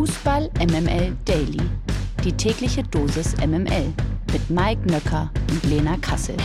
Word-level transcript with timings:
Fußball 0.00 0.50
MML 0.58 1.14
Daily. 1.26 1.60
Die 2.24 2.32
tägliche 2.32 2.82
Dosis 2.82 3.36
MML 3.36 3.92
mit 4.32 4.48
Mike 4.48 4.90
Nöcker 4.90 5.30
und 5.50 5.62
Lena 5.64 5.98
Kassel. 5.98 6.38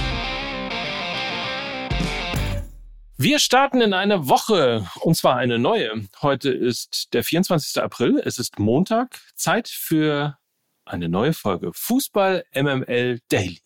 Wir 3.15 3.39
starten 3.39 3.79
in 3.79 3.94
eine 3.94 4.28
Woche 4.28 4.86
und 4.99 5.15
zwar 5.15 5.38
eine 5.38 5.57
neue. 5.57 6.05
Heute 6.21 6.52
ist 6.52 7.13
der 7.13 7.23
24. 7.23 7.81
April. 7.81 8.21
Es 8.26 8.39
ist 8.39 8.60
Montag. 8.60 9.22
Zeit 9.36 9.69
für 9.69 10.37
eine 10.83 11.08
neue 11.08 11.31
Folge 11.31 11.72
Fußball 11.74 12.44
MML 12.53 13.22
Daily. 13.29 13.62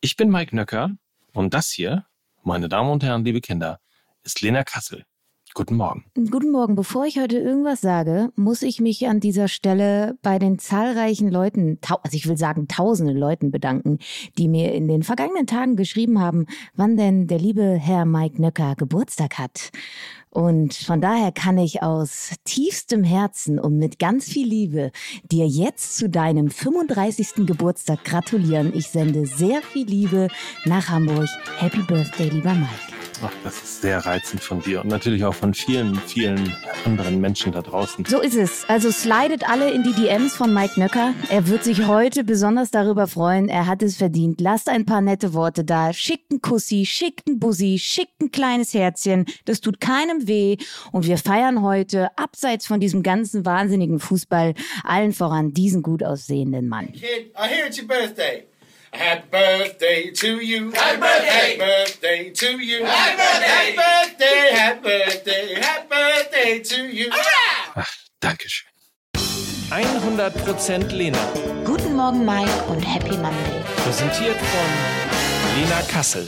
Ich 0.00 0.16
bin 0.16 0.30
Mike 0.30 0.56
Nöcker 0.56 0.90
und 1.32 1.54
das 1.54 1.70
hier, 1.70 2.06
meine 2.42 2.68
Damen 2.68 2.90
und 2.90 3.04
Herren, 3.04 3.24
liebe 3.24 3.40
Kinder, 3.40 3.78
ist 4.24 4.40
Lena 4.40 4.64
Kassel. 4.64 5.04
Guten 5.58 5.74
Morgen. 5.74 6.04
Guten 6.14 6.52
Morgen. 6.52 6.76
Bevor 6.76 7.04
ich 7.04 7.18
heute 7.18 7.36
irgendwas 7.36 7.80
sage, 7.80 8.30
muss 8.36 8.62
ich 8.62 8.80
mich 8.80 9.08
an 9.08 9.18
dieser 9.18 9.48
Stelle 9.48 10.16
bei 10.22 10.38
den 10.38 10.60
zahlreichen 10.60 11.28
Leuten, 11.32 11.80
also 11.84 12.16
ich 12.16 12.28
will 12.28 12.36
sagen 12.36 12.68
tausenden 12.68 13.16
Leuten 13.16 13.50
bedanken, 13.50 13.98
die 14.38 14.46
mir 14.46 14.72
in 14.72 14.86
den 14.86 15.02
vergangenen 15.02 15.48
Tagen 15.48 15.74
geschrieben 15.74 16.20
haben, 16.20 16.46
wann 16.76 16.96
denn 16.96 17.26
der 17.26 17.40
liebe 17.40 17.74
Herr 17.74 18.04
Mike 18.04 18.40
Nöcker 18.40 18.76
Geburtstag 18.76 19.36
hat. 19.36 19.70
Und 20.30 20.74
von 20.74 21.00
daher 21.00 21.32
kann 21.32 21.58
ich 21.58 21.82
aus 21.82 22.34
tiefstem 22.44 23.02
Herzen 23.02 23.58
und 23.58 23.78
mit 23.78 23.98
ganz 23.98 24.26
viel 24.28 24.46
Liebe 24.46 24.92
dir 25.24 25.48
jetzt 25.48 25.96
zu 25.96 26.08
deinem 26.08 26.50
35. 26.50 27.46
Geburtstag 27.46 28.04
gratulieren. 28.04 28.72
Ich 28.76 28.90
sende 28.90 29.26
sehr 29.26 29.60
viel 29.62 29.88
Liebe 29.88 30.28
nach 30.66 30.88
Hamburg. 30.88 31.28
Happy 31.58 31.82
Birthday, 31.82 32.28
lieber 32.28 32.54
Mike. 32.54 32.97
Ach, 33.20 33.32
das 33.42 33.62
ist 33.62 33.82
sehr 33.82 33.98
reizend 34.06 34.42
von 34.42 34.62
dir 34.62 34.80
und 34.82 34.88
natürlich 34.88 35.24
auch 35.24 35.34
von 35.34 35.52
vielen, 35.52 35.96
vielen 36.06 36.54
anderen 36.84 37.20
Menschen 37.20 37.50
da 37.50 37.62
draußen. 37.62 38.04
So 38.04 38.20
ist 38.20 38.36
es. 38.36 38.64
Also 38.68 38.92
slidet 38.92 39.48
alle 39.48 39.70
in 39.72 39.82
die 39.82 39.92
DMs 39.92 40.36
von 40.36 40.54
Mike 40.54 40.78
Nöcker. 40.78 41.14
Er 41.28 41.48
wird 41.48 41.64
sich 41.64 41.86
heute 41.86 42.22
besonders 42.22 42.70
darüber 42.70 43.08
freuen. 43.08 43.48
Er 43.48 43.66
hat 43.66 43.82
es 43.82 43.96
verdient. 43.96 44.40
Lasst 44.40 44.68
ein 44.68 44.86
paar 44.86 45.00
nette 45.00 45.34
Worte 45.34 45.64
da. 45.64 45.92
Schickt 45.92 46.30
ein 46.30 46.40
Kussi, 46.40 46.86
schickt 46.86 47.26
ein 47.26 47.40
Bussi, 47.40 47.78
schickt 47.80 48.20
ein 48.20 48.30
kleines 48.30 48.72
Herzchen. 48.72 49.26
Das 49.46 49.60
tut 49.60 49.80
keinem 49.80 50.28
weh. 50.28 50.56
Und 50.92 51.06
wir 51.06 51.18
feiern 51.18 51.62
heute, 51.62 52.16
abseits 52.16 52.66
von 52.66 52.78
diesem 52.78 53.02
ganzen 53.02 53.44
wahnsinnigen 53.44 53.98
Fußball, 53.98 54.54
allen 54.84 55.12
voran 55.12 55.52
diesen 55.52 55.82
gut 55.82 56.04
aussehenden 56.04 56.68
Mann. 56.68 56.92
Kid, 56.92 57.32
I 57.36 57.48
hear 57.48 57.66
it's 57.66 57.80
your 57.80 57.88
birthday. 57.88 58.44
Happy 58.92 59.28
birthday 59.30 60.10
to 60.10 60.40
you. 60.40 60.70
Happy 60.72 61.00
birthday. 61.00 61.28
Happy 61.30 61.58
birthday 61.58 62.30
to 62.30 62.58
you. 62.58 62.84
Happy 62.84 63.16
birthday. 63.16 63.48
Happy 63.48 63.76
birthday. 63.76 64.50
Happy 64.52 64.80
birthday. 64.82 65.54
Happy 65.60 65.88
birthday 65.88 66.60
to 66.60 66.82
you. 66.88 67.10
Ach, 67.74 67.86
Dankeschön. 68.20 68.68
100% 69.70 70.92
Lena. 70.92 71.18
Guten 71.64 71.94
Morgen, 71.94 72.24
Mike, 72.24 72.50
und 72.68 72.80
Happy 72.82 73.16
Monday. 73.16 73.62
Präsentiert 73.84 74.36
von 74.36 75.60
Lena 75.60 75.82
Kassel. 75.92 76.26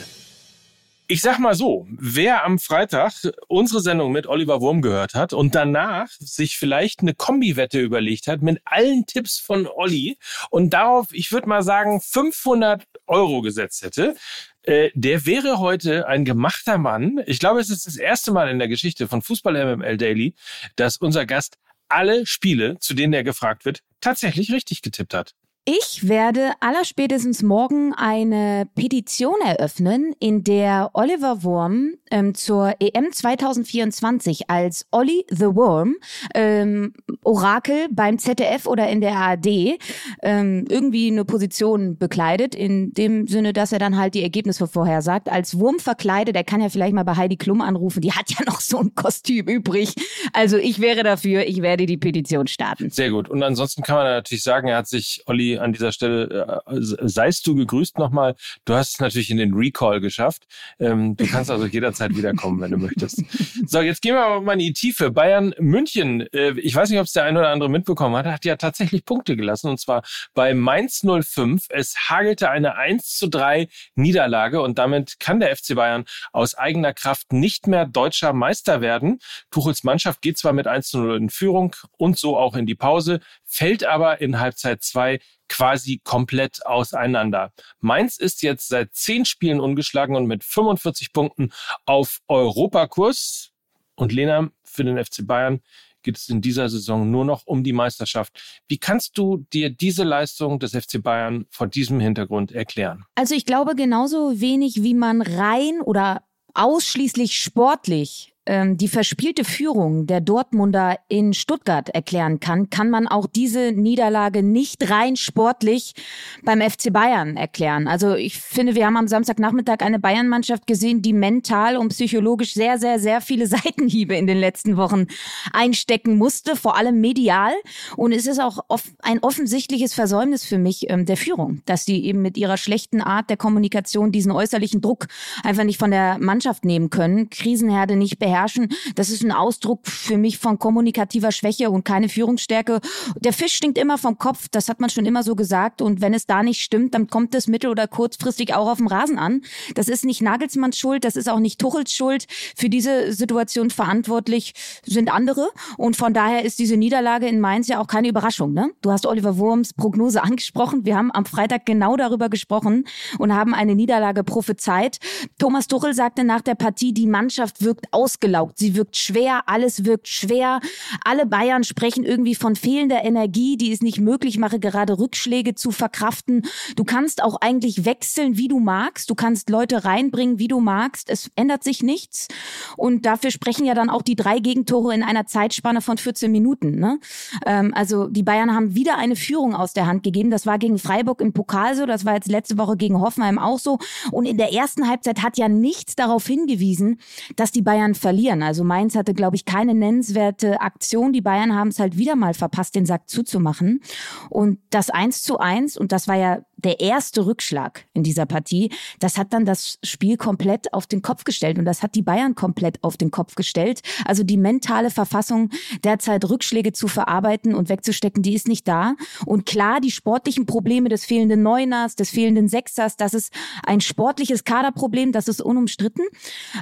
Ich 1.10 1.22
sag 1.22 1.40
mal 1.40 1.56
so, 1.56 1.88
wer 1.90 2.44
am 2.44 2.60
Freitag 2.60 3.12
unsere 3.48 3.80
Sendung 3.80 4.12
mit 4.12 4.28
Oliver 4.28 4.60
Wurm 4.60 4.80
gehört 4.80 5.14
hat 5.14 5.32
und 5.32 5.56
danach 5.56 6.08
sich 6.20 6.56
vielleicht 6.56 7.00
eine 7.00 7.14
Kombi-Wette 7.14 7.80
überlegt 7.80 8.28
hat 8.28 8.42
mit 8.42 8.62
allen 8.64 9.06
Tipps 9.06 9.40
von 9.40 9.66
Olli 9.66 10.18
und 10.50 10.70
darauf, 10.70 11.08
ich 11.10 11.32
würde 11.32 11.48
mal 11.48 11.64
sagen, 11.64 12.00
500 12.00 12.84
Euro 13.08 13.42
gesetzt 13.42 13.82
hätte, 13.82 14.14
äh, 14.62 14.90
der 14.94 15.26
wäre 15.26 15.58
heute 15.58 16.06
ein 16.06 16.24
gemachter 16.24 16.78
Mann. 16.78 17.20
Ich 17.26 17.40
glaube, 17.40 17.58
es 17.58 17.70
ist 17.70 17.88
das 17.88 17.96
erste 17.96 18.30
Mal 18.30 18.48
in 18.48 18.60
der 18.60 18.68
Geschichte 18.68 19.08
von 19.08 19.20
Fußball 19.20 19.54
MML 19.78 19.96
Daily, 19.96 20.36
dass 20.76 20.96
unser 20.96 21.26
Gast 21.26 21.58
alle 21.88 22.24
Spiele, 22.24 22.78
zu 22.78 22.94
denen 22.94 23.14
er 23.14 23.24
gefragt 23.24 23.64
wird, 23.64 23.80
tatsächlich 24.00 24.52
richtig 24.52 24.80
getippt 24.80 25.14
hat. 25.14 25.34
Ich 25.72 26.08
werde 26.08 26.50
allerspätestens 26.58 27.44
morgen 27.44 27.94
eine 27.94 28.66
Petition 28.74 29.36
eröffnen, 29.44 30.16
in 30.18 30.42
der 30.42 30.90
Oliver 30.94 31.44
Wurm 31.44 31.92
ähm, 32.10 32.34
zur 32.34 32.74
EM 32.80 33.12
2024 33.12 34.50
als 34.50 34.88
Olli 34.90 35.24
the 35.30 35.54
Worm 35.54 35.94
ähm, 36.34 36.92
Orakel 37.22 37.86
beim 37.92 38.18
ZDF 38.18 38.66
oder 38.66 38.88
in 38.88 39.00
der 39.00 39.12
ARD 39.12 39.78
ähm, 40.22 40.64
irgendwie 40.68 41.08
eine 41.08 41.24
Position 41.24 41.96
bekleidet, 41.96 42.56
in 42.56 42.92
dem 42.92 43.28
Sinne, 43.28 43.52
dass 43.52 43.70
er 43.70 43.78
dann 43.78 43.96
halt 43.96 44.14
die 44.14 44.24
Ergebnisse 44.24 44.66
vorhersagt. 44.66 45.28
Als 45.28 45.56
Wurm 45.56 45.78
verkleidet, 45.78 46.34
er 46.34 46.42
kann 46.42 46.60
ja 46.60 46.68
vielleicht 46.68 46.94
mal 46.94 47.04
bei 47.04 47.14
Heidi 47.14 47.36
Klum 47.36 47.60
anrufen, 47.60 48.00
die 48.00 48.10
hat 48.10 48.28
ja 48.32 48.44
noch 48.44 48.58
so 48.58 48.80
ein 48.80 48.96
Kostüm 48.96 49.46
übrig. 49.46 49.94
Also 50.32 50.56
ich 50.56 50.80
wäre 50.80 51.04
dafür, 51.04 51.46
ich 51.46 51.62
werde 51.62 51.86
die 51.86 51.96
Petition 51.96 52.48
starten. 52.48 52.90
Sehr 52.90 53.10
gut. 53.10 53.28
Und 53.28 53.44
ansonsten 53.44 53.82
kann 53.82 53.94
man 53.94 54.06
natürlich 54.06 54.42
sagen, 54.42 54.66
er 54.66 54.78
hat 54.78 54.88
sich 54.88 55.22
Olli 55.26 55.59
an 55.60 55.72
dieser 55.72 55.92
Stelle, 55.92 56.62
äh, 56.66 56.76
seist 56.80 57.46
du 57.46 57.54
gegrüßt 57.54 57.98
nochmal. 57.98 58.34
Du 58.64 58.74
hast 58.74 58.94
es 58.94 59.00
natürlich 59.00 59.30
in 59.30 59.36
den 59.36 59.54
Recall 59.54 60.00
geschafft. 60.00 60.44
Ähm, 60.78 61.16
du 61.16 61.26
kannst 61.26 61.50
also 61.50 61.66
jederzeit 61.66 62.16
wiederkommen, 62.16 62.60
wenn 62.60 62.70
du 62.70 62.78
möchtest. 62.78 63.22
So, 63.66 63.80
jetzt 63.80 64.02
gehen 64.02 64.14
wir 64.14 64.24
aber 64.24 64.40
mal 64.40 64.54
in 64.54 64.58
die 64.60 64.72
Tiefe. 64.72 65.10
Bayern 65.10 65.54
München, 65.58 66.22
äh, 66.32 66.52
ich 66.58 66.74
weiß 66.74 66.90
nicht, 66.90 66.98
ob 66.98 67.06
es 67.06 67.12
der 67.12 67.24
eine 67.24 67.38
oder 67.38 67.50
andere 67.50 67.68
mitbekommen 67.68 68.16
hat, 68.16 68.26
hat 68.26 68.44
ja 68.44 68.56
tatsächlich 68.56 69.04
Punkte 69.04 69.36
gelassen 69.36 69.68
und 69.68 69.78
zwar 69.78 70.02
bei 70.34 70.54
Mainz 70.54 71.04
05. 71.04 71.66
Es 71.68 72.08
hagelte 72.08 72.50
eine 72.50 72.76
1 72.76 73.16
zu 73.16 73.28
3 73.28 73.68
Niederlage 73.94 74.60
und 74.60 74.78
damit 74.78 75.20
kann 75.20 75.40
der 75.40 75.54
FC 75.54 75.74
Bayern 75.74 76.04
aus 76.32 76.54
eigener 76.54 76.92
Kraft 76.92 77.32
nicht 77.32 77.66
mehr 77.66 77.86
deutscher 77.86 78.32
Meister 78.32 78.80
werden. 78.80 79.18
Tuchels 79.50 79.84
Mannschaft 79.84 80.22
geht 80.22 80.38
zwar 80.38 80.52
mit 80.52 80.66
1 80.66 80.88
zu 80.88 80.98
0 80.98 81.16
in 81.16 81.30
Führung 81.30 81.76
und 81.96 82.18
so 82.18 82.36
auch 82.36 82.56
in 82.56 82.66
die 82.66 82.74
Pause, 82.74 83.20
fällt 83.50 83.84
aber 83.84 84.20
in 84.20 84.38
Halbzeit 84.38 84.82
2 84.82 85.18
quasi 85.48 86.00
komplett 86.02 86.64
auseinander. 86.64 87.52
Mainz 87.80 88.16
ist 88.16 88.42
jetzt 88.42 88.68
seit 88.68 88.94
zehn 88.94 89.24
Spielen 89.24 89.60
ungeschlagen 89.60 90.14
und 90.14 90.26
mit 90.26 90.44
45 90.44 91.12
Punkten 91.12 91.52
auf 91.84 92.20
Europakurs. 92.28 93.50
Und 93.96 94.12
Lena, 94.12 94.50
für 94.64 94.84
den 94.84 95.04
FC 95.04 95.26
Bayern 95.26 95.60
geht 96.02 96.16
es 96.16 96.28
in 96.28 96.40
dieser 96.40 96.68
Saison 96.68 97.10
nur 97.10 97.24
noch 97.24 97.46
um 97.46 97.62
die 97.64 97.72
Meisterschaft. 97.72 98.62
Wie 98.68 98.78
kannst 98.78 99.18
du 99.18 99.44
dir 99.52 99.68
diese 99.68 100.04
Leistung 100.04 100.58
des 100.58 100.70
FC 100.72 101.02
Bayern 101.02 101.46
vor 101.50 101.66
diesem 101.66 102.00
Hintergrund 102.00 102.52
erklären? 102.52 103.04
Also 103.16 103.34
ich 103.34 103.44
glaube 103.44 103.74
genauso 103.74 104.40
wenig, 104.40 104.82
wie 104.82 104.94
man 104.94 105.20
rein 105.20 105.80
oder 105.82 106.22
ausschließlich 106.54 107.38
sportlich 107.38 108.29
die 108.48 108.88
verspielte 108.88 109.44
Führung 109.44 110.06
der 110.06 110.20
Dortmunder 110.20 110.98
in 111.08 111.34
Stuttgart 111.34 111.90
erklären 111.90 112.40
kann, 112.40 112.70
kann 112.70 112.88
man 112.88 113.06
auch 113.06 113.26
diese 113.26 113.70
Niederlage 113.72 114.42
nicht 114.42 114.90
rein 114.90 115.16
sportlich 115.16 115.94
beim 116.42 116.62
FC 116.62 116.90
Bayern 116.90 117.36
erklären. 117.36 117.86
Also 117.86 118.14
ich 118.14 118.40
finde, 118.40 118.74
wir 118.74 118.86
haben 118.86 118.96
am 118.96 119.08
Samstagnachmittag 119.08 119.80
eine 119.80 119.98
Bayern-Mannschaft 119.98 120.66
gesehen, 120.66 121.02
die 121.02 121.12
mental 121.12 121.76
und 121.76 121.90
psychologisch 121.90 122.54
sehr, 122.54 122.78
sehr, 122.78 122.98
sehr 122.98 123.20
viele 123.20 123.46
Seitenhiebe 123.50 124.16
in 124.16 124.26
den 124.26 124.38
letzten 124.38 124.78
Wochen 124.78 125.06
einstecken 125.52 126.16
musste, 126.16 126.56
vor 126.56 126.76
allem 126.76 126.98
medial. 127.00 127.52
Und 127.96 128.12
es 128.12 128.26
ist 128.26 128.40
auch 128.40 128.64
ein 129.02 129.18
offensichtliches 129.20 129.92
Versäumnis 129.92 130.44
für 130.44 130.58
mich 130.58 130.88
ähm, 130.88 131.04
der 131.04 131.18
Führung, 131.18 131.60
dass 131.66 131.84
sie 131.84 132.02
eben 132.04 132.22
mit 132.22 132.38
ihrer 132.38 132.56
schlechten 132.56 133.02
Art 133.02 133.28
der 133.28 133.36
Kommunikation 133.36 134.12
diesen 134.12 134.32
äußerlichen 134.32 134.80
Druck 134.80 135.08
einfach 135.44 135.64
nicht 135.64 135.78
von 135.78 135.90
der 135.90 136.18
Mannschaft 136.18 136.64
nehmen 136.64 136.88
können, 136.88 137.28
Krisenherde 137.28 137.96
nicht 137.96 138.18
beherrschen 138.18 138.29
beherrschen. 138.30 138.68
Das 138.94 139.10
ist 139.10 139.22
ein 139.24 139.32
Ausdruck 139.32 139.86
für 139.86 140.16
mich 140.16 140.38
von 140.38 140.58
kommunikativer 140.58 141.32
Schwäche 141.32 141.70
und 141.70 141.84
keine 141.84 142.08
Führungsstärke. 142.08 142.80
Der 143.16 143.32
Fisch 143.32 143.54
stinkt 143.54 143.76
immer 143.76 143.98
vom 143.98 144.18
Kopf, 144.18 144.46
das 144.50 144.68
hat 144.68 144.80
man 144.80 144.88
schon 144.88 145.04
immer 145.04 145.22
so 145.24 145.34
gesagt. 145.34 145.82
Und 145.82 146.00
wenn 146.00 146.14
es 146.14 146.26
da 146.26 146.42
nicht 146.42 146.62
stimmt, 146.62 146.94
dann 146.94 147.08
kommt 147.08 147.34
es 147.34 147.48
mittel- 147.48 147.70
oder 147.70 147.88
kurzfristig 147.88 148.54
auch 148.54 148.68
auf 148.68 148.78
dem 148.78 148.86
Rasen 148.86 149.18
an. 149.18 149.42
Das 149.74 149.88
ist 149.88 150.04
nicht 150.04 150.22
Nagelsmanns 150.22 150.78
Schuld, 150.78 151.04
das 151.04 151.16
ist 151.16 151.28
auch 151.28 151.40
nicht 151.40 151.58
Tuchels 151.58 151.92
Schuld. 151.92 152.26
Für 152.56 152.68
diese 152.68 153.12
Situation 153.12 153.70
verantwortlich 153.70 154.54
sind 154.84 155.12
andere. 155.12 155.48
Und 155.76 155.96
von 155.96 156.14
daher 156.14 156.44
ist 156.44 156.60
diese 156.60 156.76
Niederlage 156.76 157.26
in 157.26 157.40
Mainz 157.40 157.66
ja 157.66 157.80
auch 157.80 157.88
keine 157.88 158.08
Überraschung. 158.08 158.52
Ne? 158.52 158.70
Du 158.82 158.92
hast 158.92 159.06
Oliver 159.06 159.38
Wurms 159.38 159.74
Prognose 159.74 160.22
angesprochen. 160.30 160.84
Wir 160.84 160.96
haben 160.96 161.10
am 161.12 161.26
Freitag 161.26 161.66
genau 161.66 161.96
darüber 161.96 162.28
gesprochen 162.28 162.84
und 163.18 163.34
haben 163.34 163.54
eine 163.54 163.74
Niederlage 163.74 164.22
prophezeit. 164.22 164.98
Thomas 165.38 165.66
Tuchel 165.66 165.94
sagte 165.94 166.22
nach 166.22 166.42
der 166.42 166.54
Partie, 166.54 166.92
die 166.92 167.06
Mannschaft 167.08 167.64
wirkt 167.64 167.86
ausgelaugt 167.90 168.19
ausgelaugt. 168.20 168.58
Sie 168.58 168.76
wirkt 168.76 168.96
schwer, 168.96 169.42
alles 169.46 169.84
wirkt 169.84 170.08
schwer. 170.08 170.60
Alle 171.04 171.26
Bayern 171.26 171.64
sprechen 171.64 172.04
irgendwie 172.04 172.34
von 172.34 172.54
fehlender 172.54 173.02
Energie, 173.02 173.56
die 173.56 173.72
es 173.72 173.80
nicht 173.80 173.98
möglich 173.98 174.38
mache, 174.38 174.58
gerade 174.60 174.98
Rückschläge 174.98 175.54
zu 175.54 175.70
verkraften. 175.70 176.42
Du 176.76 176.84
kannst 176.84 177.22
auch 177.22 177.40
eigentlich 177.40 177.84
wechseln, 177.84 178.36
wie 178.36 178.48
du 178.48 178.60
magst. 178.60 179.08
Du 179.10 179.14
kannst 179.14 179.48
Leute 179.50 179.84
reinbringen, 179.84 180.38
wie 180.38 180.48
du 180.48 180.60
magst. 180.60 181.08
Es 181.08 181.30
ändert 181.34 181.64
sich 181.64 181.82
nichts. 181.82 182.28
Und 182.76 183.06
dafür 183.06 183.30
sprechen 183.30 183.64
ja 183.64 183.74
dann 183.74 183.90
auch 183.90 184.02
die 184.02 184.16
drei 184.16 184.38
Gegentore 184.38 184.94
in 184.94 185.02
einer 185.02 185.26
Zeitspanne 185.26 185.80
von 185.80 185.96
14 185.96 186.30
Minuten. 186.30 186.78
Ne? 186.78 187.00
Ähm, 187.46 187.72
also 187.74 188.06
die 188.06 188.22
Bayern 188.22 188.54
haben 188.54 188.74
wieder 188.74 188.98
eine 188.98 189.16
Führung 189.16 189.54
aus 189.54 189.72
der 189.72 189.86
Hand 189.86 190.02
gegeben. 190.02 190.30
Das 190.30 190.46
war 190.46 190.58
gegen 190.58 190.78
Freiburg 190.78 191.20
im 191.20 191.32
Pokal 191.32 191.74
so, 191.74 191.86
das 191.86 192.04
war 192.04 192.14
jetzt 192.14 192.28
letzte 192.28 192.58
Woche 192.58 192.76
gegen 192.76 193.00
Hoffenheim 193.00 193.38
auch 193.38 193.58
so. 193.58 193.78
Und 194.10 194.26
in 194.26 194.36
der 194.36 194.52
ersten 194.52 194.88
Halbzeit 194.88 195.22
hat 195.22 195.38
ja 195.38 195.48
nichts 195.48 195.96
darauf 195.96 196.26
hingewiesen, 196.26 196.98
dass 197.36 197.52
die 197.52 197.62
Bayern 197.62 197.94
ver 197.94 198.09
verlieren. 198.10 198.42
Also 198.42 198.64
Mainz 198.64 198.96
hatte, 198.96 199.14
glaube 199.14 199.36
ich, 199.36 199.44
keine 199.44 199.72
nennenswerte 199.72 200.60
Aktion. 200.60 201.12
Die 201.12 201.20
Bayern 201.20 201.54
haben 201.54 201.68
es 201.68 201.78
halt 201.78 201.96
wieder 201.96 202.16
mal 202.16 202.34
verpasst, 202.34 202.74
den 202.74 202.84
Sack 202.84 203.08
zuzumachen. 203.08 203.82
Und 204.30 204.58
das 204.70 204.90
1 204.90 205.22
zu 205.22 205.38
1, 205.38 205.76
und 205.76 205.92
das 205.92 206.08
war 206.08 206.16
ja 206.16 206.40
der 206.56 206.80
erste 206.80 207.24
Rückschlag 207.24 207.86
in 207.94 208.02
dieser 208.02 208.26
Partie, 208.26 208.72
das 208.98 209.16
hat 209.16 209.32
dann 209.32 209.44
das 209.44 209.78
Spiel 209.84 210.16
komplett 210.16 210.74
auf 210.74 210.88
den 210.88 211.02
Kopf 211.02 211.22
gestellt. 211.22 211.56
Und 211.56 211.66
das 211.66 211.84
hat 211.84 211.94
die 211.94 212.02
Bayern 212.02 212.34
komplett 212.34 212.82
auf 212.82 212.96
den 212.96 213.12
Kopf 213.12 213.36
gestellt. 213.36 213.80
Also 214.04 214.24
die 214.24 214.36
mentale 214.36 214.90
Verfassung, 214.90 215.50
derzeit 215.84 216.28
Rückschläge 216.28 216.72
zu 216.72 216.88
verarbeiten 216.88 217.54
und 217.54 217.68
wegzustecken, 217.68 218.24
die 218.24 218.34
ist 218.34 218.48
nicht 218.48 218.66
da. 218.66 218.96
Und 219.24 219.46
klar, 219.46 219.80
die 219.80 219.92
sportlichen 219.92 220.46
Probleme 220.46 220.88
des 220.88 221.04
fehlenden 221.04 221.44
Neuners, 221.44 221.94
des 221.94 222.10
fehlenden 222.10 222.48
Sechsers, 222.48 222.96
das 222.96 223.14
ist 223.14 223.32
ein 223.64 223.80
sportliches 223.80 224.42
Kaderproblem, 224.42 225.12
das 225.12 225.28
ist 225.28 225.40
unumstritten. 225.40 226.04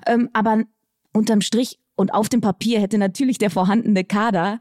Ähm, 0.06 0.28
aber 0.34 0.64
unterm 1.18 1.40
Strich 1.40 1.78
und 1.96 2.14
auf 2.14 2.28
dem 2.28 2.40
Papier 2.40 2.80
hätte 2.80 2.96
natürlich 2.96 3.38
der 3.38 3.50
vorhandene 3.50 4.04
Kader 4.04 4.60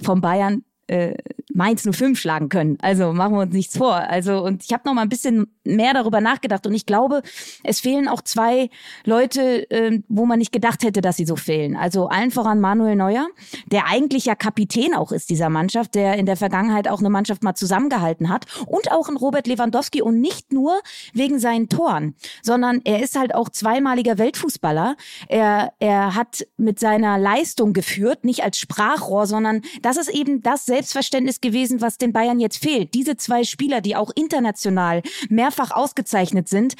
von 0.00 0.20
Bayern 0.20 0.64
äh, 0.92 1.16
Mainz 1.54 1.88
05 1.90 2.18
schlagen 2.18 2.48
können. 2.48 2.78
Also 2.82 3.12
machen 3.12 3.34
wir 3.34 3.40
uns 3.42 3.54
nichts 3.54 3.76
vor. 3.76 3.94
Also 3.94 4.42
und 4.42 4.64
ich 4.64 4.72
habe 4.72 4.82
noch 4.86 4.94
mal 4.94 5.02
ein 5.02 5.08
bisschen 5.08 5.46
mehr 5.64 5.94
darüber 5.94 6.20
nachgedacht 6.20 6.66
und 6.66 6.74
ich 6.74 6.86
glaube, 6.86 7.22
es 7.64 7.80
fehlen 7.80 8.08
auch 8.08 8.22
zwei 8.22 8.70
Leute, 9.04 9.70
äh, 9.70 10.00
wo 10.08 10.26
man 10.26 10.38
nicht 10.38 10.52
gedacht 10.52 10.82
hätte, 10.82 11.00
dass 11.00 11.16
sie 11.16 11.24
so 11.24 11.36
fehlen. 11.36 11.76
Also 11.76 12.08
allen 12.08 12.30
voran 12.30 12.60
Manuel 12.60 12.96
Neuer, 12.96 13.26
der 13.66 13.86
eigentlich 13.86 14.26
ja 14.26 14.34
Kapitän 14.34 14.94
auch 14.94 15.12
ist 15.12 15.30
dieser 15.30 15.48
Mannschaft, 15.48 15.94
der 15.94 16.16
in 16.16 16.26
der 16.26 16.36
Vergangenheit 16.36 16.88
auch 16.88 17.00
eine 17.00 17.10
Mannschaft 17.10 17.42
mal 17.42 17.54
zusammengehalten 17.54 18.28
hat 18.28 18.46
und 18.66 18.90
auch 18.90 19.08
ein 19.08 19.16
Robert 19.16 19.46
Lewandowski 19.46 20.02
und 20.02 20.20
nicht 20.20 20.52
nur 20.52 20.80
wegen 21.12 21.38
seinen 21.38 21.68
Toren, 21.68 22.14
sondern 22.42 22.80
er 22.84 23.02
ist 23.02 23.18
halt 23.18 23.34
auch 23.34 23.48
zweimaliger 23.48 24.18
Weltfußballer. 24.18 24.96
Er 25.28 25.72
er 25.78 26.14
hat 26.14 26.46
mit 26.56 26.78
seiner 26.78 27.18
Leistung 27.18 27.72
geführt, 27.72 28.24
nicht 28.24 28.42
als 28.42 28.58
Sprachrohr, 28.58 29.26
sondern 29.26 29.62
das 29.82 29.96
ist 29.96 30.08
eben 30.10 30.42
das 30.42 30.64
Selbstverständnis 30.82 31.40
gewesen, 31.40 31.80
was 31.80 31.96
den 31.96 32.12
Bayern 32.12 32.40
jetzt 32.40 32.58
fehlt. 32.58 32.92
Diese 32.94 33.16
zwei 33.16 33.44
Spieler, 33.44 33.80
die 33.80 33.94
auch 33.94 34.10
international 34.16 35.02
mehrfach 35.28 35.70
ausgezeichnet 35.70 36.48
sind, 36.48 36.74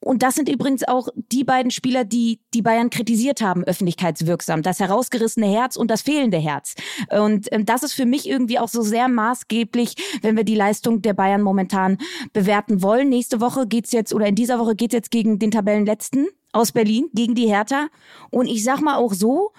und 0.00 0.22
das 0.22 0.36
sind 0.36 0.48
übrigens 0.48 0.86
auch 0.86 1.08
die 1.16 1.42
beiden 1.42 1.70
Spieler, 1.72 2.04
die 2.04 2.40
die 2.54 2.62
Bayern 2.62 2.90
kritisiert 2.90 3.40
haben, 3.40 3.64
öffentlichkeitswirksam. 3.64 4.62
Das 4.62 4.78
herausgerissene 4.78 5.46
Herz 5.46 5.76
und 5.76 5.90
das 5.90 6.02
fehlende 6.02 6.36
Herz. 6.36 6.74
Und 7.10 7.48
ähm, 7.50 7.66
das 7.66 7.82
ist 7.82 7.94
für 7.94 8.06
mich 8.06 8.28
irgendwie 8.28 8.58
auch 8.60 8.68
so 8.68 8.82
sehr 8.82 9.08
maßgeblich, 9.08 9.94
wenn 10.22 10.36
wir 10.36 10.44
die 10.44 10.54
Leistung 10.54 11.02
der 11.02 11.14
Bayern 11.14 11.42
momentan 11.42 11.98
bewerten 12.32 12.82
wollen. 12.82 13.08
Nächste 13.08 13.40
Woche 13.40 13.66
geht's 13.66 13.90
jetzt, 13.90 14.14
oder 14.14 14.26
in 14.26 14.36
dieser 14.36 14.60
Woche 14.60 14.76
geht's 14.76 14.94
jetzt 14.94 15.10
gegen 15.10 15.40
den 15.40 15.50
Tabellenletzten 15.50 16.28
aus 16.52 16.70
Berlin, 16.70 17.08
gegen 17.12 17.34
die 17.34 17.48
Hertha. 17.48 17.88
Und 18.30 18.46
ich 18.46 18.62
sag 18.62 18.80
mal 18.80 18.96
auch 18.96 19.12
so, 19.12 19.52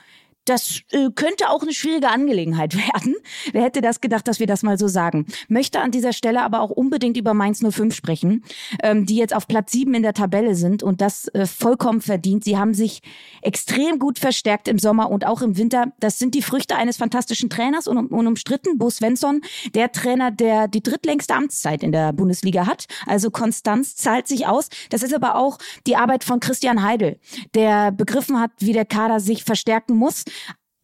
das 0.49 0.81
äh, 0.91 1.09
könnte 1.13 1.49
auch 1.49 1.61
eine 1.61 1.73
schwierige 1.73 2.09
Angelegenheit 2.09 2.75
werden. 2.93 3.15
Wer 3.51 3.63
hätte 3.63 3.81
das 3.81 4.01
gedacht, 4.01 4.27
dass 4.27 4.39
wir 4.39 4.47
das 4.47 4.63
mal 4.63 4.77
so 4.77 4.87
sagen? 4.87 5.25
Möchte 5.47 5.79
an 5.79 5.91
dieser 5.91 6.13
Stelle 6.13 6.41
aber 6.41 6.61
auch 6.61 6.69
unbedingt 6.69 7.17
über 7.17 7.33
Mainz 7.33 7.63
05 7.67 7.93
sprechen, 7.93 8.43
ähm, 8.81 9.05
die 9.05 9.17
jetzt 9.17 9.35
auf 9.35 9.47
Platz 9.47 9.71
7 9.71 9.93
in 9.93 10.03
der 10.03 10.13
Tabelle 10.13 10.55
sind 10.55 10.83
und 10.83 11.01
das 11.01 11.27
äh, 11.29 11.45
vollkommen 11.45 12.01
verdient. 12.01 12.43
Sie 12.43 12.57
haben 12.57 12.73
sich 12.73 13.01
extrem 13.41 13.99
gut 13.99 14.19
verstärkt 14.19 14.67
im 14.67 14.79
Sommer 14.79 15.09
und 15.09 15.25
auch 15.25 15.41
im 15.41 15.57
Winter. 15.57 15.93
Das 15.99 16.19
sind 16.19 16.35
die 16.35 16.41
Früchte 16.41 16.75
eines 16.75 16.97
fantastischen 16.97 17.49
Trainers 17.49 17.87
und 17.87 18.11
unumstritten. 18.11 18.77
Bo 18.77 18.89
Svensson, 18.89 19.41
der 19.73 19.91
Trainer, 19.91 20.31
der 20.31 20.67
die 20.67 20.83
drittlängste 20.83 21.33
Amtszeit 21.33 21.83
in 21.83 21.91
der 21.91 22.13
Bundesliga 22.13 22.65
hat. 22.65 22.85
Also 23.05 23.31
Konstanz 23.31 23.95
zahlt 23.95 24.27
sich 24.27 24.47
aus. 24.47 24.69
Das 24.89 25.03
ist 25.03 25.13
aber 25.13 25.35
auch 25.35 25.57
die 25.85 25.95
Arbeit 25.95 26.23
von 26.23 26.39
Christian 26.39 26.83
Heidel, 26.83 27.19
der 27.53 27.91
begriffen 27.91 28.39
hat, 28.39 28.51
wie 28.59 28.73
der 28.73 28.85
Kader 28.85 29.19
sich 29.19 29.43
verstärken 29.43 29.95
muss 29.95 30.23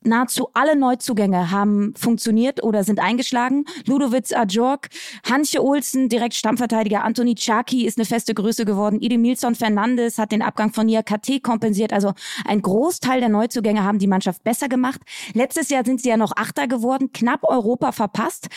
Nahezu 0.05 0.49
alle 0.53 0.75
Neuzugänge 0.75 1.51
haben 1.51 1.93
funktioniert 1.95 2.63
oder 2.63 2.83
sind 2.83 2.99
eingeschlagen. 2.99 3.65
Ludovic 3.85 4.35
Ajork, 4.35 4.89
Hanche 5.29 5.63
Olsen, 5.63 6.09
direkt 6.09 6.33
Stammverteidiger, 6.33 7.03
Anthony 7.03 7.35
Chaki 7.35 7.85
ist 7.85 7.97
eine 7.97 8.05
feste 8.05 8.33
Größe 8.33 8.65
geworden. 8.65 8.99
Idemilson 8.99 9.55
Fernandes 9.55 10.17
hat 10.17 10.31
den 10.31 10.41
Abgang 10.41 10.73
von 10.73 10.85
Nia 10.85 11.01
KT 11.01 11.41
kompensiert. 11.43 11.93
Also 11.93 12.13
ein 12.45 12.61
Großteil 12.61 13.19
der 13.19 13.29
Neuzugänge 13.29 13.83
haben 13.83 13.99
die 13.99 14.07
Mannschaft 14.07 14.43
besser 14.43 14.69
gemacht. 14.69 15.01
Letztes 15.33 15.69
Jahr 15.69 15.85
sind 15.85 16.01
sie 16.01 16.09
ja 16.09 16.17
noch 16.17 16.35
Achter 16.35 16.67
geworden, 16.67 17.11
knapp 17.13 17.43
Europa 17.43 17.91
verpasst. 17.91 18.49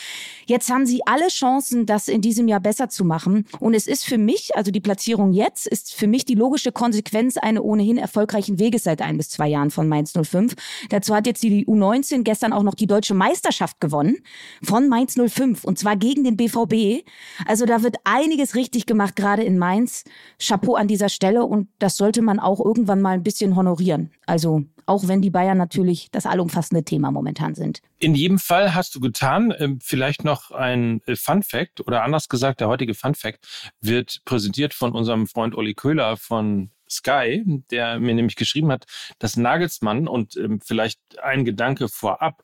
Jetzt 0.45 0.69
haben 0.69 0.85
sie 0.85 1.01
alle 1.05 1.27
Chancen, 1.27 1.85
das 1.85 2.07
in 2.07 2.21
diesem 2.21 2.47
Jahr 2.47 2.59
besser 2.59 2.89
zu 2.89 3.05
machen. 3.05 3.45
Und 3.59 3.73
es 3.73 3.87
ist 3.87 4.05
für 4.05 4.17
mich, 4.17 4.55
also 4.55 4.71
die 4.71 4.79
Platzierung 4.79 5.33
jetzt, 5.33 5.67
ist 5.67 5.93
für 5.93 6.07
mich 6.07 6.25
die 6.25 6.35
logische 6.35 6.71
Konsequenz 6.71 7.37
einer 7.37 7.63
ohnehin 7.63 7.97
erfolgreichen 7.97 8.59
Weges 8.59 8.83
seit 8.83 9.01
ein 9.01 9.17
bis 9.17 9.29
zwei 9.29 9.47
Jahren 9.47 9.71
von 9.71 9.87
Mainz 9.87 10.13
05. 10.13 10.55
Dazu 10.89 11.15
hat 11.15 11.27
jetzt 11.27 11.36
jetzt 11.37 11.43
die 11.43 11.65
U19 11.65 12.23
gestern 12.23 12.53
auch 12.53 12.63
noch 12.63 12.75
die 12.75 12.87
deutsche 12.87 13.13
Meisterschaft 13.13 13.79
gewonnen 13.79 14.17
von 14.63 14.89
Mainz 14.89 15.15
05 15.15 15.63
und 15.63 15.77
zwar 15.77 15.95
gegen 15.95 16.23
den 16.23 16.37
BVB. 16.37 17.05
Also 17.45 17.65
da 17.65 17.83
wird 17.83 17.97
einiges 18.03 18.55
richtig 18.55 18.85
gemacht, 18.85 19.15
gerade 19.15 19.43
in 19.43 19.57
Mainz. 19.57 20.03
Chapeau 20.39 20.75
an 20.75 20.87
dieser 20.87 21.09
Stelle 21.09 21.43
und 21.45 21.69
das 21.79 21.97
sollte 21.97 22.21
man 22.21 22.39
auch 22.39 22.63
irgendwann 22.63 23.01
mal 23.01 23.11
ein 23.11 23.23
bisschen 23.23 23.55
honorieren. 23.55 24.11
Also 24.25 24.63
auch 24.85 25.07
wenn 25.07 25.21
die 25.21 25.29
Bayern 25.29 25.57
natürlich 25.57 26.09
das 26.11 26.25
allumfassende 26.25 26.83
Thema 26.83 27.11
momentan 27.11 27.55
sind. 27.55 27.81
In 27.99 28.15
jedem 28.15 28.39
Fall 28.39 28.73
hast 28.73 28.95
du 28.95 28.99
getan. 29.01 29.53
Ähm, 29.57 29.79
vielleicht 29.81 30.23
noch 30.23 30.51
ein 30.51 31.01
äh, 31.05 31.15
Fun 31.15 31.43
Fact 31.43 31.81
oder 31.81 32.03
anders 32.03 32.29
gesagt, 32.29 32.61
der 32.61 32.69
heutige 32.69 32.93
Fun 32.93 33.13
Fact 33.13 33.73
wird 33.81 34.21
präsentiert 34.23 34.73
von 34.73 34.93
unserem 34.93 35.27
Freund 35.27 35.55
Olli 35.55 35.73
Köhler 35.73 36.15
von 36.15 36.71
Sky, 36.89 37.43
der 37.71 37.99
mir 37.99 38.13
nämlich 38.13 38.35
geschrieben 38.35 38.71
hat, 38.71 38.85
dass 39.19 39.37
Nagelsmann 39.37 40.07
und 40.07 40.37
ähm, 40.37 40.61
vielleicht 40.61 40.99
ein 41.21 41.45
Gedanke 41.45 41.87
vorab, 41.89 42.43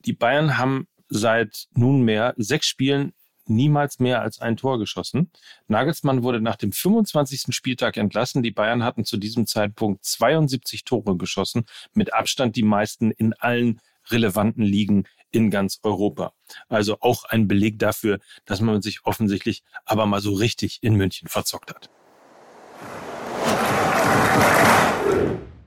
die 0.00 0.12
Bayern 0.12 0.58
haben 0.58 0.88
seit 1.08 1.66
nunmehr 1.74 2.34
sechs 2.36 2.66
Spielen 2.66 3.12
niemals 3.48 4.00
mehr 4.00 4.22
als 4.22 4.40
ein 4.40 4.56
Tor 4.56 4.78
geschossen. 4.78 5.30
Nagelsmann 5.68 6.22
wurde 6.22 6.40
nach 6.40 6.56
dem 6.56 6.72
25. 6.72 7.54
Spieltag 7.54 7.96
entlassen. 7.96 8.42
Die 8.42 8.50
Bayern 8.50 8.82
hatten 8.82 9.04
zu 9.04 9.16
diesem 9.16 9.46
Zeitpunkt 9.46 10.04
72 10.04 10.84
Tore 10.84 11.16
geschossen, 11.16 11.64
mit 11.94 12.12
Abstand 12.12 12.56
die 12.56 12.62
meisten 12.62 13.10
in 13.12 13.34
allen 13.34 13.80
relevanten 14.10 14.62
Ligen 14.62 15.04
in 15.30 15.50
ganz 15.50 15.80
Europa. 15.82 16.32
Also 16.68 16.98
auch 17.00 17.24
ein 17.24 17.48
Beleg 17.48 17.78
dafür, 17.78 18.18
dass 18.44 18.60
man 18.60 18.82
sich 18.82 19.04
offensichtlich 19.04 19.62
aber 19.84 20.06
mal 20.06 20.20
so 20.20 20.34
richtig 20.34 20.78
in 20.82 20.94
München 20.94 21.28
verzockt 21.28 21.74
hat. 21.74 21.90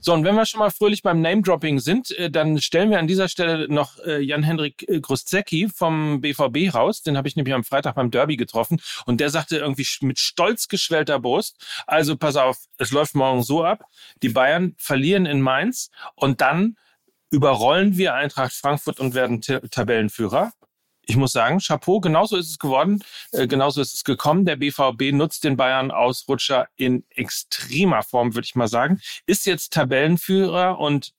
So, 0.02 0.14
und 0.14 0.24
wenn 0.24 0.36
wir 0.36 0.46
schon 0.46 0.60
mal 0.60 0.72
fröhlich 0.72 1.02
beim 1.02 1.22
Name-Dropping 1.22 1.80
sind, 1.80 2.12
äh, 2.12 2.32
dann 2.32 2.60
stellen 2.62 2.90
wir 2.90 3.00
an 3.00 3.08
dieser 3.08 3.28
Stelle 3.28 3.68
noch 3.68 3.98
äh, 4.00 4.22
Jan-Henrik 4.22 4.88
äh, 4.88 5.02
Gruszecki 5.02 5.68
vom 5.68 6.22
BVB 6.22 6.74
raus. 6.74 7.02
Den 7.04 7.18
habe 7.18 7.28
ich 7.28 7.36
nämlich 7.36 7.54
am 7.54 7.66
Freitag 7.66 7.96
beim 7.96 8.10
Derby 8.10 8.38
getroffen. 8.38 8.82
Und 9.06 9.20
der 9.20 9.30
sagte 9.30 9.58
irgendwie 9.58 9.86
mit 10.02 10.20
stolz 10.20 10.70
geschwellter 10.70 11.20
Brust, 11.20 11.58
also 11.86 12.16
pass 12.16 12.38
auf, 12.38 12.58
es 12.78 12.92
läuft 12.92 13.16
morgen 13.16 13.44
so 13.44 13.64
ab, 13.64 13.84
die 14.22 14.30
Bayern 14.30 14.76
verlieren 14.78 15.26
in 15.26 15.42
Mainz 15.42 15.90
und 16.16 16.40
dann 16.40 16.78
überrollen 17.30 17.98
wir 17.98 18.16
Eintracht 18.16 18.54
Frankfurt 18.54 19.00
und 19.00 19.14
werden 19.14 19.42
Tabellenführer 19.42 20.54
ich 21.10 21.18
muss 21.18 21.32
sagen, 21.32 21.58
Chapeau, 21.60 22.00
genauso 22.00 22.38
ist 22.38 22.50
es 22.52 22.60
geworden, 22.60 23.04
äh, 23.32 23.48
genauso 23.48 23.82
ist 23.82 23.96
es 23.96 24.04
gekommen. 24.04 24.46
Der 24.46 24.58
BVB 24.58 25.12
nutzt 25.12 25.44
den 25.44 25.58
Bayern-Ausrutscher 25.58 26.68
in 26.76 27.04
extremer 27.10 28.04
Form, 28.04 28.36
würde 28.36 28.46
ich 28.46 28.56
mal 28.56 28.68
sagen, 28.68 29.02
ist 29.26 29.48
jetzt 29.48 29.74
Tabellenführer 29.74 30.78
und 30.78 31.14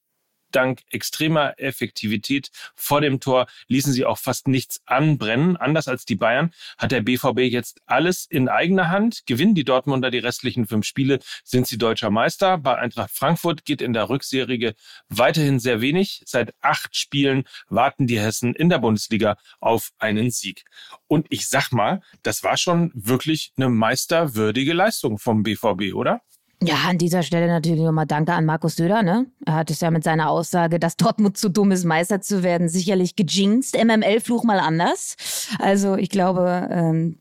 dank 0.50 0.80
extremer 0.90 1.54
Effektivität 1.58 2.50
vor 2.74 3.00
dem 3.00 3.20
Tor 3.20 3.46
ließen 3.68 3.92
sie 3.92 4.04
auch 4.04 4.18
fast 4.18 4.48
nichts 4.48 4.80
anbrennen. 4.86 5.56
Anders 5.56 5.88
als 5.88 6.04
die 6.04 6.16
Bayern 6.16 6.52
hat 6.78 6.92
der 6.92 7.00
BVB 7.00 7.40
jetzt 7.40 7.80
alles 7.86 8.26
in 8.26 8.48
eigener 8.48 8.90
Hand. 8.90 9.26
Gewinnen 9.26 9.54
die 9.54 9.64
Dortmunder 9.64 10.10
die 10.10 10.18
restlichen 10.18 10.66
fünf 10.66 10.86
Spiele, 10.86 11.20
sind 11.44 11.66
sie 11.66 11.78
deutscher 11.78 12.10
Meister. 12.10 12.58
Bei 12.58 12.76
Eintracht 12.76 13.10
Frankfurt 13.10 13.64
geht 13.64 13.82
in 13.82 13.92
der 13.92 14.08
Rückserie 14.08 14.74
weiterhin 15.08 15.58
sehr 15.58 15.80
wenig. 15.80 16.22
Seit 16.26 16.54
acht 16.60 16.96
Spielen 16.96 17.44
warten 17.68 18.06
die 18.06 18.20
Hessen 18.20 18.54
in 18.54 18.68
der 18.68 18.78
Bundesliga 18.78 19.36
auf 19.60 19.90
einen 19.98 20.30
Sieg. 20.30 20.64
Und 21.06 21.26
ich 21.30 21.48
sag 21.48 21.72
mal, 21.72 22.02
das 22.22 22.42
war 22.42 22.56
schon 22.56 22.90
wirklich 22.94 23.52
eine 23.56 23.68
meisterwürdige 23.68 24.72
Leistung 24.72 25.18
vom 25.18 25.42
BVB, 25.42 25.94
oder? 25.94 26.22
Ja, 26.62 26.76
an 26.88 26.98
dieser 26.98 27.22
Stelle 27.22 27.46
natürlich 27.46 27.80
nochmal 27.80 28.06
Danke 28.06 28.34
an 28.34 28.44
Markus 28.44 28.76
Söder. 28.76 29.02
Ne? 29.02 29.26
Er 29.46 29.54
hat 29.54 29.70
es 29.70 29.80
ja 29.80 29.90
mit 29.90 30.04
seiner 30.04 30.28
Aussage, 30.28 30.78
dass 30.78 30.96
Dortmund 30.96 31.38
zu 31.38 31.48
dumm 31.48 31.72
ist, 31.72 31.84
Meister 31.84 32.20
zu 32.20 32.42
werden, 32.42 32.68
sicherlich 32.68 33.16
gejinxt. 33.16 33.82
MML-Fluch 33.82 34.44
mal 34.44 34.60
anders. 34.60 35.16
Also 35.58 35.96
ich 35.96 36.10
glaube, 36.10 36.68
ähm, 36.70 37.16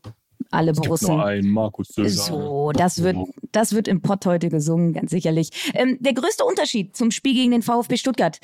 alle 0.50 0.72
es 0.72 0.80
Borussen. 0.80 1.06
Gibt 1.06 1.18
nur 1.18 1.26
einen 1.26 1.50
Markus 1.50 1.88
Söder. 1.88 2.10
So, 2.10 2.72
das 2.72 3.02
wird, 3.02 3.16
das 3.52 3.72
wird 3.72 3.88
im 3.88 4.02
Pott 4.02 4.26
heute 4.26 4.50
gesungen, 4.50 4.92
ganz 4.92 5.10
sicherlich. 5.10 5.72
Ähm, 5.74 5.96
der 6.00 6.12
größte 6.12 6.44
Unterschied 6.44 6.94
zum 6.94 7.10
Spiel 7.10 7.34
gegen 7.34 7.52
den 7.52 7.62
VfB 7.62 7.96
Stuttgart. 7.96 8.38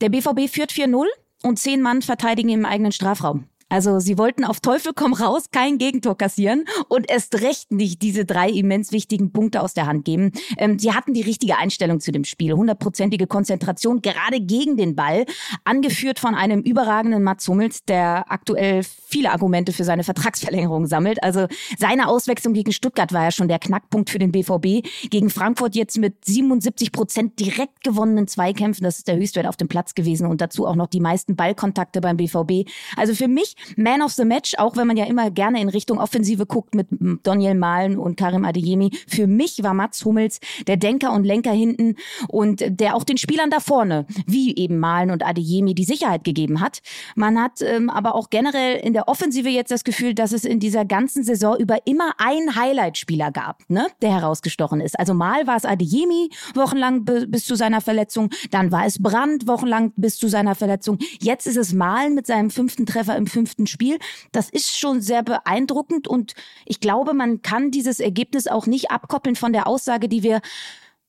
Der 0.00 0.08
BVB 0.08 0.48
führt 0.50 0.72
4-0 0.72 1.04
und 1.42 1.58
zehn 1.58 1.80
Mann 1.80 2.02
verteidigen 2.02 2.48
im 2.48 2.64
eigenen 2.64 2.92
Strafraum. 2.92 3.44
Also 3.68 4.00
sie 4.00 4.18
wollten 4.18 4.44
auf 4.44 4.60
Teufel 4.60 4.92
komm 4.94 5.12
raus 5.12 5.50
kein 5.52 5.78
Gegentor 5.78 6.16
kassieren 6.16 6.64
und 6.88 7.10
erst 7.10 7.40
recht 7.40 7.70
nicht 7.70 8.02
diese 8.02 8.24
drei 8.24 8.48
immens 8.48 8.92
wichtigen 8.92 9.32
Punkte 9.32 9.62
aus 9.62 9.74
der 9.74 9.86
Hand 9.86 10.04
geben. 10.04 10.32
Ähm, 10.56 10.78
sie 10.78 10.92
hatten 10.92 11.12
die 11.12 11.22
richtige 11.22 11.58
Einstellung 11.58 12.00
zu 12.00 12.10
dem 12.12 12.24
Spiel, 12.24 12.52
hundertprozentige 12.54 13.26
Konzentration 13.26 14.00
gerade 14.00 14.40
gegen 14.40 14.76
den 14.76 14.96
Ball, 14.96 15.26
angeführt 15.64 16.18
von 16.18 16.34
einem 16.34 16.60
überragenden 16.60 17.22
Mats 17.22 17.46
Hummels, 17.48 17.84
der 17.84 18.30
aktuell 18.30 18.82
viele 19.06 19.32
Argumente 19.32 19.72
für 19.72 19.84
seine 19.84 20.04
Vertragsverlängerung 20.04 20.86
sammelt. 20.86 21.22
Also 21.22 21.46
seine 21.78 22.08
Auswechslung 22.08 22.54
gegen 22.54 22.72
Stuttgart 22.72 23.12
war 23.12 23.24
ja 23.24 23.30
schon 23.30 23.48
der 23.48 23.58
Knackpunkt 23.58 24.10
für 24.10 24.18
den 24.18 24.32
BVB. 24.32 24.86
Gegen 25.10 25.30
Frankfurt 25.30 25.74
jetzt 25.74 25.98
mit 25.98 26.24
77 26.24 26.92
Prozent 26.92 27.38
direkt 27.38 27.82
gewonnenen 27.84 28.28
Zweikämpfen, 28.28 28.84
das 28.84 28.98
ist 28.98 29.08
der 29.08 29.16
Höchstwert 29.16 29.46
auf 29.46 29.56
dem 29.56 29.68
Platz 29.68 29.94
gewesen 29.94 30.26
und 30.26 30.40
dazu 30.40 30.66
auch 30.66 30.76
noch 30.76 30.86
die 30.86 31.00
meisten 31.00 31.36
Ballkontakte 31.36 32.00
beim 32.00 32.16
BVB. 32.16 32.68
Also 32.96 33.14
für 33.14 33.28
mich 33.28 33.56
Man 33.76 34.02
of 34.02 34.12
the 34.12 34.24
Match, 34.24 34.54
auch 34.58 34.76
wenn 34.76 34.86
man 34.86 34.96
ja 34.96 35.04
immer 35.04 35.30
gerne 35.30 35.60
in 35.60 35.68
Richtung 35.68 35.98
Offensive 35.98 36.46
guckt 36.46 36.74
mit 36.74 36.88
Daniel 37.22 37.54
Mahlen 37.54 37.98
und 37.98 38.16
Karim 38.16 38.44
Adeyemi. 38.44 38.90
Für 39.06 39.26
mich 39.26 39.62
war 39.62 39.74
Mats 39.74 40.04
Hummels 40.04 40.40
der 40.66 40.76
Denker 40.76 41.12
und 41.12 41.24
Lenker 41.24 41.52
hinten 41.52 41.96
und 42.28 42.62
der 42.68 42.94
auch 42.94 43.04
den 43.04 43.18
Spielern 43.18 43.50
da 43.50 43.60
vorne, 43.60 44.06
wie 44.26 44.56
eben 44.56 44.78
Mahlen 44.78 45.10
und 45.10 45.24
Adeyemi, 45.24 45.74
die 45.74 45.84
Sicherheit 45.84 46.24
gegeben 46.24 46.60
hat. 46.60 46.80
Man 47.14 47.40
hat 47.40 47.60
ähm, 47.62 47.90
aber 47.90 48.14
auch 48.14 48.30
generell 48.30 48.76
in 48.76 48.92
der 48.92 49.08
Offensive 49.08 49.48
jetzt 49.48 49.70
das 49.70 49.84
Gefühl, 49.84 50.14
dass 50.14 50.32
es 50.32 50.44
in 50.44 50.60
dieser 50.60 50.84
ganzen 50.84 51.24
Saison 51.24 51.56
über 51.58 51.86
immer 51.86 52.12
einen 52.18 52.54
Highlight-Spieler 52.54 53.32
gab, 53.32 53.68
ne, 53.68 53.86
der 54.02 54.12
herausgestochen 54.12 54.80
ist. 54.80 54.98
Also 54.98 55.14
mal 55.14 55.46
war 55.46 55.56
es 55.56 55.64
Adeyemi 55.64 56.30
wochenlang 56.54 57.04
bis 57.04 57.44
zu 57.46 57.54
seiner 57.54 57.80
Verletzung, 57.80 58.30
dann 58.50 58.72
war 58.72 58.86
es 58.86 59.02
Brand 59.02 59.46
wochenlang 59.46 59.92
bis 59.96 60.16
zu 60.16 60.28
seiner 60.28 60.54
Verletzung. 60.54 60.98
Jetzt 61.20 61.46
ist 61.46 61.56
es 61.56 61.72
Malen 61.72 62.14
mit 62.14 62.26
seinem 62.26 62.50
fünften 62.50 62.86
Treffer 62.86 63.16
im 63.16 63.26
fünften 63.26 63.47
Spiel. 63.66 63.98
Das 64.32 64.50
ist 64.50 64.78
schon 64.78 65.00
sehr 65.00 65.22
beeindruckend 65.22 66.08
und 66.08 66.34
ich 66.66 66.80
glaube, 66.80 67.14
man 67.14 67.42
kann 67.42 67.70
dieses 67.70 68.00
Ergebnis 68.00 68.46
auch 68.46 68.66
nicht 68.66 68.90
abkoppeln 68.90 69.36
von 69.36 69.52
der 69.52 69.66
Aussage, 69.66 70.08
die 70.08 70.22
wir 70.22 70.40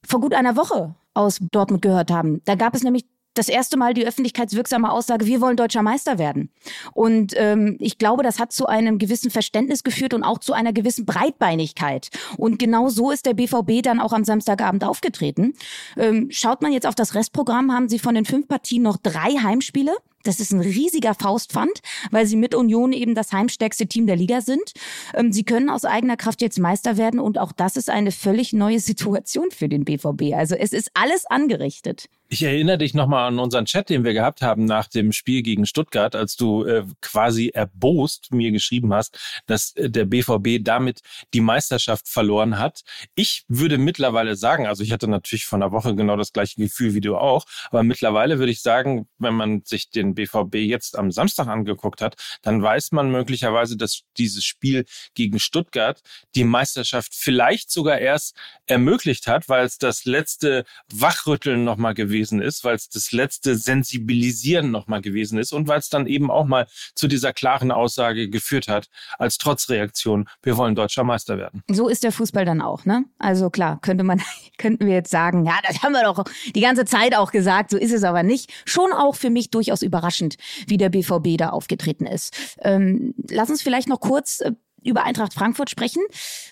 vor 0.06 0.22
gut 0.22 0.34
einer 0.34 0.56
Woche 0.56 0.96
aus 1.14 1.40
Dortmund 1.52 1.82
gehört 1.82 2.12
haben. 2.12 2.42
Da 2.46 2.56
gab 2.56 2.76
es 2.76 2.84
nämlich 2.84 3.06
das 3.40 3.48
erste 3.48 3.78
Mal 3.78 3.94
die 3.94 4.06
öffentlichkeitswirksame 4.06 4.92
Aussage, 4.92 5.26
wir 5.26 5.40
wollen 5.40 5.56
deutscher 5.56 5.82
Meister 5.82 6.18
werden. 6.18 6.50
Und 6.94 7.34
ähm, 7.38 7.78
ich 7.80 7.98
glaube, 7.98 8.24
das 8.24 8.40
hat 8.40 8.52
zu 8.52 8.66
einem 8.66 8.98
gewissen 8.98 9.32
Verständnis 9.32 9.84
geführt 9.84 10.14
und 10.14 10.24
auch 10.24 10.40
zu 10.40 10.54
einer 10.54 10.74
gewissen 10.74 11.06
Breitbeinigkeit. 11.06 12.10
Und 12.38 12.60
genau 12.60 12.90
so 12.90 13.12
ist 13.12 13.26
der 13.26 13.34
BVB 13.34 13.82
dann 13.84 14.00
auch 14.00 14.14
am 14.14 14.26
Samstagabend 14.26 14.84
aufgetreten. 14.84 15.54
Ähm, 15.96 16.28
schaut 16.32 16.62
man 16.62 16.74
jetzt 16.74 16.88
auf 16.88 16.96
das 16.96 17.16
Restprogramm, 17.16 17.72
haben 17.72 17.88
sie 17.88 18.00
von 18.00 18.16
den 18.16 18.26
fünf 18.26 18.48
Partien 18.48 18.84
noch 18.84 18.98
drei 18.98 19.38
Heimspiele. 19.42 19.96
Das 20.24 20.40
ist 20.40 20.52
ein 20.52 20.60
riesiger 20.60 21.14
Faustpfand, 21.14 21.82
weil 22.12 22.26
sie 22.26 22.36
mit 22.36 22.54
Union 22.54 22.92
eben 22.92 23.16
das 23.16 23.32
heimstärkste 23.32 23.88
Team 23.88 24.06
der 24.06 24.16
Liga 24.16 24.42
sind. 24.42 24.74
Ähm, 25.14 25.32
sie 25.32 25.44
können 25.44 25.70
aus 25.70 25.86
eigener 25.86 26.18
Kraft 26.18 26.42
jetzt 26.42 26.60
Meister 26.60 26.98
werden 26.98 27.20
und 27.20 27.38
auch 27.38 27.52
das 27.52 27.78
ist 27.78 27.90
eine 27.90 28.12
völlig 28.12 28.54
neue 28.54 28.80
Situation 28.80 29.52
für 29.52 29.70
den 29.70 29.86
BVB. 29.86 30.34
Also 30.34 30.56
es 30.56 30.74
ist 30.74 30.92
alles 30.94 31.26
angerichtet. 31.26 32.10
Ich 32.32 32.44
erinnere 32.44 32.78
dich 32.78 32.94
nochmal 32.94 33.28
an 33.28 33.40
unseren 33.40 33.66
Chat, 33.66 33.90
den 33.90 34.04
wir 34.04 34.14
gehabt 34.14 34.44
haben 34.44 34.66
nach 34.66 34.88
dem 34.88 35.14
Spiel 35.14 35.42
gegen 35.42 35.66
Stuttgart, 35.66 36.16
als 36.16 36.36
du 36.36 36.64
äh, 36.64 36.86
quasi 37.02 37.48
erbost 37.48 38.32
mir 38.32 38.52
geschrieben 38.52 38.94
hast, 38.94 39.18
dass 39.48 39.76
äh, 39.76 39.90
der 39.90 40.06
BVB 40.06 40.64
damit 40.64 41.00
die 41.34 41.42
Meisterschaft 41.42 42.08
verloren 42.08 42.60
hat. 42.60 42.82
Ich 43.16 43.46
würde 43.48 43.80
mittlerweile 43.80 44.36
sagen, 44.36 44.68
also 44.68 44.84
ich 44.84 44.92
hatte 44.92 45.08
natürlich 45.08 45.48
von 45.48 45.62
der 45.62 45.72
Woche 45.72 45.96
genau 45.96 46.18
das 46.18 46.32
gleiche 46.32 46.58
Gefühl 46.62 46.94
wie 46.94 47.02
du 47.02 47.18
auch, 47.18 47.46
aber 47.72 47.82
mittlerweile 47.82 48.38
würde 48.38 48.52
ich 48.52 48.62
sagen, 48.62 49.08
wenn 49.18 49.34
man 49.34 49.64
sich 49.66 49.90
den 49.90 50.14
BVB 50.14 50.58
jetzt 50.58 51.00
am 51.00 51.10
Samstag 51.10 51.48
angeguckt 51.48 52.00
hat, 52.00 52.16
dann 52.44 52.62
weiß 52.62 52.92
man 52.92 53.10
möglicherweise, 53.10 53.76
dass 53.76 54.04
dieses 54.20 54.46
Spiel 54.46 54.86
gegen 55.16 55.40
Stuttgart 55.40 56.00
die 56.36 56.44
Meisterschaft 56.44 57.16
vielleicht 57.16 57.72
sogar 57.72 57.98
erst 57.98 58.36
ermöglicht 58.68 59.26
hat, 59.26 59.50
weil 59.50 59.66
es 59.66 59.80
das 59.80 60.06
letzte 60.06 60.64
Wachrütteln 60.94 61.64
nochmal 61.64 61.96
gewesen 61.96 62.19
gewesen 62.20 62.42
ist, 62.42 62.64
weil 62.64 62.76
es 62.76 62.90
das 62.90 63.12
letzte 63.12 63.56
Sensibilisieren 63.56 64.72
nochmal 64.72 65.02
gewesen 65.02 65.38
ist 65.38 65.54
und 65.54 65.68
weil 65.68 65.80
es 65.80 65.90
dann 65.90 66.06
eben 66.06 66.30
auch 66.30 66.46
mal 66.46 66.68
zu 66.96 67.08
dieser 67.08 67.34
klaren 67.34 67.72
Aussage 67.72 68.30
geführt 68.30 68.68
hat, 68.68 68.88
als 69.18 69.38
Trotzreaktion, 69.38 70.28
wir 70.44 70.58
wollen 70.58 70.76
deutscher 70.76 71.04
Meister 71.04 71.38
werden. 71.38 71.64
So 71.70 71.88
ist 71.88 72.04
der 72.04 72.12
Fußball 72.12 72.46
dann 72.46 72.62
auch, 72.62 72.86
ne? 72.86 73.06
Also 73.20 73.50
klar, 73.50 73.80
könnte 73.82 74.04
man, 74.04 74.22
könnten 74.58 74.86
wir 74.86 74.94
jetzt 74.94 75.12
sagen, 75.12 75.46
ja, 75.46 75.58
das 75.66 75.82
haben 75.82 75.94
wir 75.94 76.04
doch 76.04 76.24
die 76.54 76.62
ganze 76.62 76.86
Zeit 76.86 77.16
auch 77.16 77.32
gesagt, 77.32 77.72
so 77.72 77.78
ist 77.78 77.94
es 77.94 78.04
aber 78.04 78.24
nicht. 78.24 78.52
Schon 78.66 78.92
auch 78.92 79.16
für 79.16 79.30
mich 79.30 79.50
durchaus 79.50 79.82
überraschend, 79.82 80.36
wie 80.68 80.78
der 80.78 80.90
BVB 80.90 81.38
da 81.38 81.50
aufgetreten 81.50 82.06
ist. 82.06 82.58
Ähm, 82.62 83.14
lass 83.30 83.50
uns 83.50 83.62
vielleicht 83.62 83.88
noch 83.88 84.02
kurz 84.02 84.42
äh, 84.42 84.52
über 84.84 85.04
Eintracht 85.04 85.34
Frankfurt 85.34 85.70
sprechen, 85.70 86.02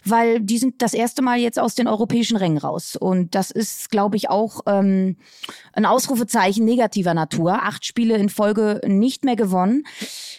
weil 0.06 0.40
die 0.40 0.58
sind 0.58 0.82
das 0.82 0.94
erste 0.94 1.22
Mal 1.22 1.40
jetzt 1.40 1.60
aus 1.60 1.76
den 1.76 1.88
europäischen 1.88 2.38
Rängen 2.38 2.58
raus. 2.58 2.96
Und 2.96 3.36
das 3.36 3.52
ist, 3.52 3.90
glaube 3.90 4.18
ich, 4.18 4.30
auch 4.30 4.62
ähm, 4.66 5.18
ein 5.74 5.86
Ausrufezeichen 5.86 6.66
negativer 6.66 7.14
Natur. 7.14 7.64
Acht 7.64 7.86
Spiele 7.86 8.16
in 8.18 8.30
Folge 8.30 8.82
nicht 8.86 9.24
mehr 9.26 9.36
gewonnen. 9.36 9.84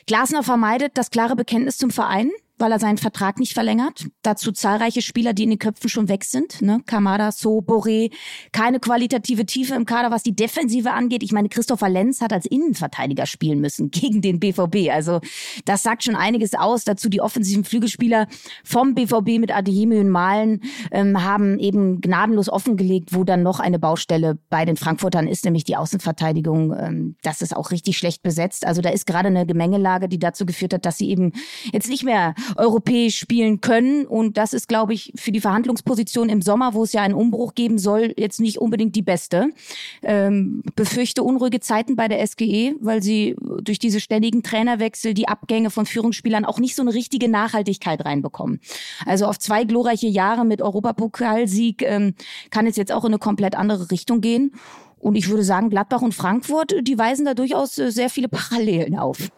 Glasner 0.06 0.42
vermeidet 0.42 0.92
das 0.96 1.10
klare 1.10 1.36
Bekenntnis 1.36 1.78
zum 1.78 1.90
Verein 1.90 2.30
weil 2.58 2.72
er 2.72 2.78
seinen 2.78 2.98
Vertrag 2.98 3.38
nicht 3.38 3.54
verlängert. 3.54 4.06
Dazu 4.22 4.52
zahlreiche 4.52 5.02
Spieler, 5.02 5.32
die 5.32 5.44
in 5.44 5.50
den 5.50 5.58
Köpfen 5.58 5.88
schon 5.88 6.08
weg 6.08 6.24
sind. 6.24 6.62
Ne? 6.62 6.80
Kamada, 6.86 7.32
So, 7.32 7.58
Boré. 7.60 8.12
Keine 8.52 8.80
qualitative 8.80 9.46
Tiefe 9.46 9.74
im 9.74 9.86
Kader, 9.86 10.10
was 10.10 10.22
die 10.22 10.34
Defensive 10.34 10.92
angeht. 10.92 11.22
Ich 11.22 11.32
meine, 11.32 11.48
Christopher 11.48 11.88
Lenz 11.88 12.20
hat 12.20 12.32
als 12.32 12.46
Innenverteidiger 12.46 13.26
spielen 13.26 13.60
müssen 13.60 13.90
gegen 13.90 14.22
den 14.22 14.40
BVB. 14.40 14.90
Also 14.90 15.20
das 15.64 15.82
sagt 15.82 16.04
schon 16.04 16.16
einiges 16.16 16.54
aus. 16.54 16.84
Dazu 16.84 17.08
die 17.08 17.20
offensiven 17.20 17.64
Flügelspieler 17.64 18.26
vom 18.64 18.94
BVB 18.94 19.38
mit 19.38 19.54
Adeyemi 19.54 19.98
und 19.98 20.08
Malen 20.08 20.62
ähm, 20.90 21.22
haben 21.22 21.58
eben 21.58 22.00
gnadenlos 22.00 22.48
offengelegt, 22.48 23.14
wo 23.14 23.24
dann 23.24 23.42
noch 23.42 23.60
eine 23.60 23.78
Baustelle 23.78 24.38
bei 24.48 24.64
den 24.64 24.76
Frankfurtern 24.76 25.26
ist, 25.26 25.44
nämlich 25.44 25.64
die 25.64 25.76
Außenverteidigung. 25.76 26.72
Ähm, 26.72 27.16
das 27.22 27.42
ist 27.42 27.56
auch 27.56 27.70
richtig 27.70 27.98
schlecht 27.98 28.22
besetzt. 28.22 28.66
Also 28.66 28.80
da 28.80 28.90
ist 28.90 29.06
gerade 29.06 29.28
eine 29.28 29.46
Gemengelage, 29.46 30.08
die 30.08 30.18
dazu 30.18 30.46
geführt 30.46 30.74
hat, 30.74 30.86
dass 30.86 30.98
sie 30.98 31.10
eben 31.10 31.32
jetzt 31.72 31.88
nicht 31.88 32.04
mehr 32.04 32.34
europäisch 32.56 33.18
spielen 33.18 33.60
können. 33.60 34.06
Und 34.06 34.36
das 34.36 34.52
ist, 34.52 34.68
glaube 34.68 34.94
ich, 34.94 35.12
für 35.16 35.32
die 35.32 35.40
Verhandlungsposition 35.40 36.28
im 36.28 36.42
Sommer, 36.42 36.74
wo 36.74 36.84
es 36.84 36.92
ja 36.92 37.02
einen 37.02 37.14
Umbruch 37.14 37.54
geben 37.54 37.78
soll, 37.78 38.14
jetzt 38.16 38.40
nicht 38.40 38.58
unbedingt 38.58 38.96
die 38.96 39.02
beste. 39.02 39.50
Ähm, 40.02 40.62
befürchte 40.76 41.22
unruhige 41.22 41.60
Zeiten 41.60 41.96
bei 41.96 42.08
der 42.08 42.26
SGE, 42.26 42.74
weil 42.80 43.02
sie 43.02 43.36
durch 43.62 43.78
diese 43.78 44.00
ständigen 44.00 44.42
Trainerwechsel, 44.42 45.14
die 45.14 45.28
Abgänge 45.28 45.70
von 45.70 45.86
Führungsspielern 45.86 46.44
auch 46.44 46.58
nicht 46.58 46.74
so 46.74 46.82
eine 46.82 46.94
richtige 46.94 47.28
Nachhaltigkeit 47.28 48.04
reinbekommen. 48.04 48.60
Also 49.06 49.26
auf 49.26 49.38
zwei 49.38 49.64
glorreiche 49.64 50.08
Jahre 50.08 50.44
mit 50.44 50.62
Europapokalsieg 50.62 51.82
ähm, 51.82 52.14
kann 52.50 52.66
es 52.66 52.76
jetzt 52.76 52.92
auch 52.92 53.04
in 53.04 53.08
eine 53.08 53.18
komplett 53.18 53.56
andere 53.56 53.90
Richtung 53.90 54.20
gehen. 54.20 54.52
Und 54.98 55.14
ich 55.14 55.28
würde 55.28 55.44
sagen, 55.44 55.70
Gladbach 55.70 56.02
und 56.02 56.14
Frankfurt, 56.14 56.74
die 56.82 56.98
weisen 56.98 57.24
da 57.24 57.34
durchaus 57.34 57.78
äh, 57.78 57.90
sehr 57.90 58.10
viele 58.10 58.28
Parallelen 58.28 58.98
auf. 58.98 59.30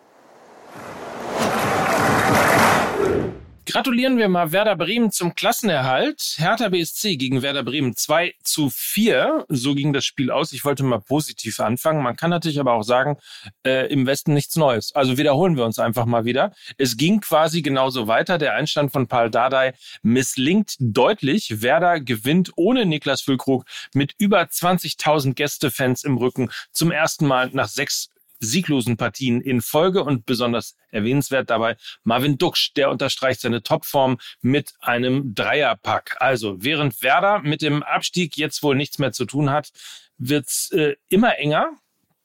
Gratulieren 3.67 4.17
wir 4.17 4.29
mal 4.29 4.53
Werder 4.53 4.75
Bremen 4.75 5.13
zum 5.13 5.35
Klassenerhalt. 5.35 6.37
Hertha 6.39 6.71
BSC 6.71 7.17
gegen 7.17 7.43
Werder 7.43 7.63
Bremen 7.63 7.95
2 7.95 8.35
zu 8.43 8.71
4. 8.71 9.45
So 9.49 9.75
ging 9.75 9.93
das 9.93 10.05
Spiel 10.07 10.31
aus. 10.31 10.53
Ich 10.53 10.65
wollte 10.65 10.83
mal 10.83 11.01
positiv 11.01 11.61
anfangen. 11.61 12.03
Man 12.03 12.17
kann 12.17 12.31
natürlich 12.31 12.59
aber 12.59 12.73
auch 12.73 12.83
sagen, 12.83 13.19
äh, 13.65 13.87
im 13.93 14.07
Westen 14.07 14.33
nichts 14.33 14.57
Neues. 14.57 14.95
Also 14.95 15.19
wiederholen 15.19 15.57
wir 15.57 15.67
uns 15.67 15.79
einfach 15.79 16.07
mal 16.07 16.25
wieder. 16.25 16.53
Es 16.79 16.97
ging 16.97 17.21
quasi 17.21 17.61
genauso 17.61 18.07
weiter. 18.09 18.39
Der 18.39 18.55
Einstand 18.55 18.93
von 18.93 19.07
Paul 19.09 19.31
Dardai 19.31 19.75
misslingt 20.03 20.77
deutlich. 20.81 21.61
Werder 21.63 22.01
gewinnt 22.01 22.53
ohne 22.57 22.87
Niklas 22.87 23.21
Füllkrug 23.21 23.65
mit 23.93 24.15
über 24.19 24.41
20.000 24.41 25.35
Gästefans 25.35 26.03
im 26.03 26.17
Rücken 26.17 26.51
zum 26.73 26.91
ersten 26.91 27.27
Mal 27.27 27.51
nach 27.53 27.69
sechs 27.69 28.09
sieglosen 28.41 28.97
Partien 28.97 29.41
in 29.41 29.61
Folge 29.61 30.03
und 30.03 30.27
besonders 30.27 30.77
erwähnenswert 30.91 31.51
dabei 31.51 31.77
Marvin 32.03 32.39
Duksch, 32.39 32.73
der 32.75 32.91
unterstreicht 32.91 33.41
seine 33.41 33.63
Topform 33.63 34.19
mit 34.41 34.73
einem 34.81 35.35
Dreierpack. 35.35 36.17
Also 36.21 36.57
während 36.63 37.03
Werder 37.03 37.41
mit 37.41 37.63
dem 37.63 37.83
Abstieg 37.83 38.37
jetzt 38.37 38.63
wohl 38.63 38.75
nichts 38.75 38.99
mehr 38.99 39.13
zu 39.13 39.25
tun 39.25 39.51
hat, 39.51 39.71
wird's 40.19 40.71
äh, 40.73 40.97
immer 41.09 41.39
enger 41.39 41.71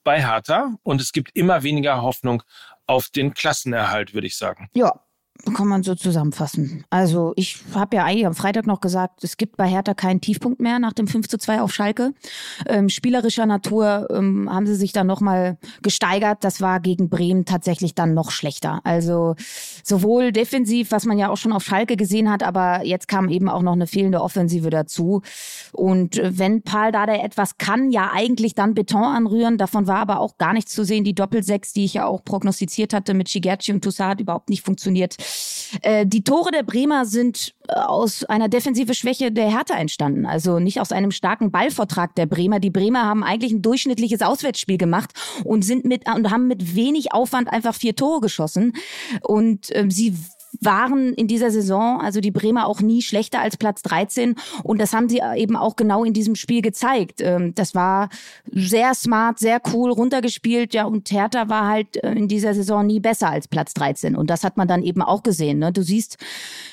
bei 0.03 0.25
Hertha 0.25 0.77
und 0.84 1.01
es 1.01 1.12
gibt 1.12 1.36
immer 1.36 1.63
weniger 1.63 2.01
Hoffnung 2.01 2.43
auf 2.88 3.10
den 3.10 3.34
Klassenerhalt, 3.34 4.13
würde 4.13 4.27
ich 4.27 4.38
sagen. 4.38 4.69
Ja, 4.74 5.05
kann 5.54 5.68
man 5.68 5.84
so 5.84 5.96
zusammenfassen. 5.96 6.84
Also 6.89 7.34
ich 7.36 7.60
habe 7.74 7.98
ja 7.98 8.04
eigentlich 8.04 8.25
am 8.25 8.34
Freitag 8.34 8.65
noch 8.65 8.82
gesagt, 8.82 9.24
es 9.24 9.38
gibt 9.38 9.58
bei 9.58 9.68
Hertha 9.68 9.94
keinen 9.94 10.22
Tiefpunkt 10.22 10.60
mehr 10.60 10.80
nach 10.80 10.94
dem 10.94 11.08
5 11.08 11.27
zu 11.27 11.38
2 11.38 11.62
auf 11.62 11.74
Schalke. 11.74 12.13
Ähm, 12.68 12.89
spielerischer 12.89 13.46
Natur 13.46 14.08
ähm, 14.12 14.50
haben 14.51 14.65
sie 14.65 14.75
sich 14.75 14.92
dann 14.92 15.08
nochmal 15.08 15.58
gesteigert. 15.82 16.44
Das 16.44 16.62
war 16.62 16.80
gegen 16.80 17.10
Bremen 17.10 17.46
tatsächlich 17.46 17.96
dann 17.96 18.13
noch 18.13 18.32
schlechter. 18.32 18.82
Also 18.84 19.36
sowohl 19.84 20.32
defensiv, 20.32 20.92
was 20.92 21.06
man 21.06 21.18
ja 21.18 21.30
auch 21.30 21.38
schon 21.38 21.54
auf 21.54 21.63
Schalke 21.63 21.96
gesehen 21.96 22.32
hat, 22.32 22.42
aber 22.42 22.84
jetzt 22.84 23.08
kam 23.08 23.30
eben 23.30 23.50
auch 23.50 23.62
noch 23.62 23.74
eine 23.74 23.88
fehlende 23.88 24.22
Offensive 24.22 24.70
dazu. 24.70 25.22
Und 25.72 26.18
äh, 26.18 26.38
wenn 26.38 26.63
Paul 26.63 26.92
Dada 26.92 27.13
etwas 27.13 27.58
kann, 27.58 27.92
ja 27.92 28.12
eigentlich 28.13 28.56
dann 28.56 28.74
Beton 28.74 29.04
anrühren. 29.04 29.58
Davon 29.58 29.88
war 29.88 29.98
aber 29.98 30.20
auch 30.20 30.38
gar 30.38 30.54
nichts 30.54 30.74
zu 30.74 30.84
sehen. 30.84 31.04
Die 31.04 31.15
Doppelsechs, 31.15 31.74
die 31.74 31.86
ich 31.86 31.96
ja 31.96 32.06
auch 32.06 32.24
prognostiziert 32.24 32.94
hatte 32.94 33.13
mit 33.13 33.30
Shigerchi 33.30 33.72
und 33.72 33.84
Toussaint, 33.84 34.22
überhaupt 34.22 34.50
nicht 34.50 34.63
funktioniert. 34.63 35.18
Äh, 35.82 36.05
die 36.05 36.24
Tore 36.24 36.51
der 36.51 36.63
Bremer 36.63 37.05
sind 37.05 37.53
äh, 37.67 37.74
aus 37.74 38.24
einer 38.25 38.50
defensive 38.50 38.94
Schwäche 38.94 39.32
der 39.32 39.50
Hertha 39.50 39.75
entstanden. 39.75 40.25
Also 40.25 40.60
nicht 40.60 40.79
aus 40.79 40.91
einem 40.91 41.12
starken 41.12 41.51
Ballvortrag 41.51 42.15
der 42.15 42.25
Bremer. 42.25 42.60
Die 42.60 42.70
Bremer 42.70 43.03
haben 43.03 43.24
eigentlich 43.24 43.51
ein 43.51 43.62
durchschnittliches 43.62 44.22
Auswärtsspiel 44.22 44.77
gemacht 44.77 45.12
und 45.44 45.63
sind 45.63 45.86
mit 45.86 46.08
und 46.08 46.32
haben 46.32 46.48
mit 46.48 46.75
wenig 46.75 47.13
Aufwand 47.13 47.51
einfach 47.51 47.75
vier 47.75 47.96
Tore 47.96 48.22
geschossen. 48.22 48.74
Und 49.22 49.75
äh, 49.75 49.86
sie 49.89 50.15
waren 50.62 51.13
in 51.13 51.27
dieser 51.27 51.51
Saison, 51.51 52.01
also 52.01 52.21
die 52.21 52.31
Bremer 52.31 52.67
auch 52.67 52.81
nie 52.81 53.01
schlechter 53.01 53.41
als 53.41 53.57
Platz 53.57 53.81
13 53.83 54.35
und 54.63 54.79
das 54.79 54.93
haben 54.93 55.09
sie 55.09 55.21
eben 55.35 55.55
auch 55.55 55.75
genau 55.75 56.03
in 56.03 56.13
diesem 56.13 56.35
Spiel 56.35 56.62
gezeigt. 56.62 57.21
Ähm, 57.21 57.53
das 57.55 57.75
war 57.75 58.09
sehr 58.51 58.93
smart, 58.93 59.39
sehr 59.39 59.62
cool 59.74 59.91
runtergespielt, 59.91 60.74
ja 60.74 60.85
und 60.85 61.12
Hertha 61.12 61.50
war 61.50 61.67
halt 61.67 62.03
äh, 62.03 62.12
in 62.12 62.27
dieser 62.27 62.53
Saison 62.53 62.85
nie 62.85 63.00
besser 63.00 63.29
als 63.29 63.47
Platz 63.47 63.74
13 63.74 64.15
und 64.15 64.29
das 64.29 64.43
hat 64.43 64.57
man 64.57 64.67
dann 64.67 64.83
eben 64.83 65.01
auch 65.01 65.24
gesehen. 65.24 65.59
Ne? 65.59 65.71
Du 65.71 65.81
siehst 65.81 66.17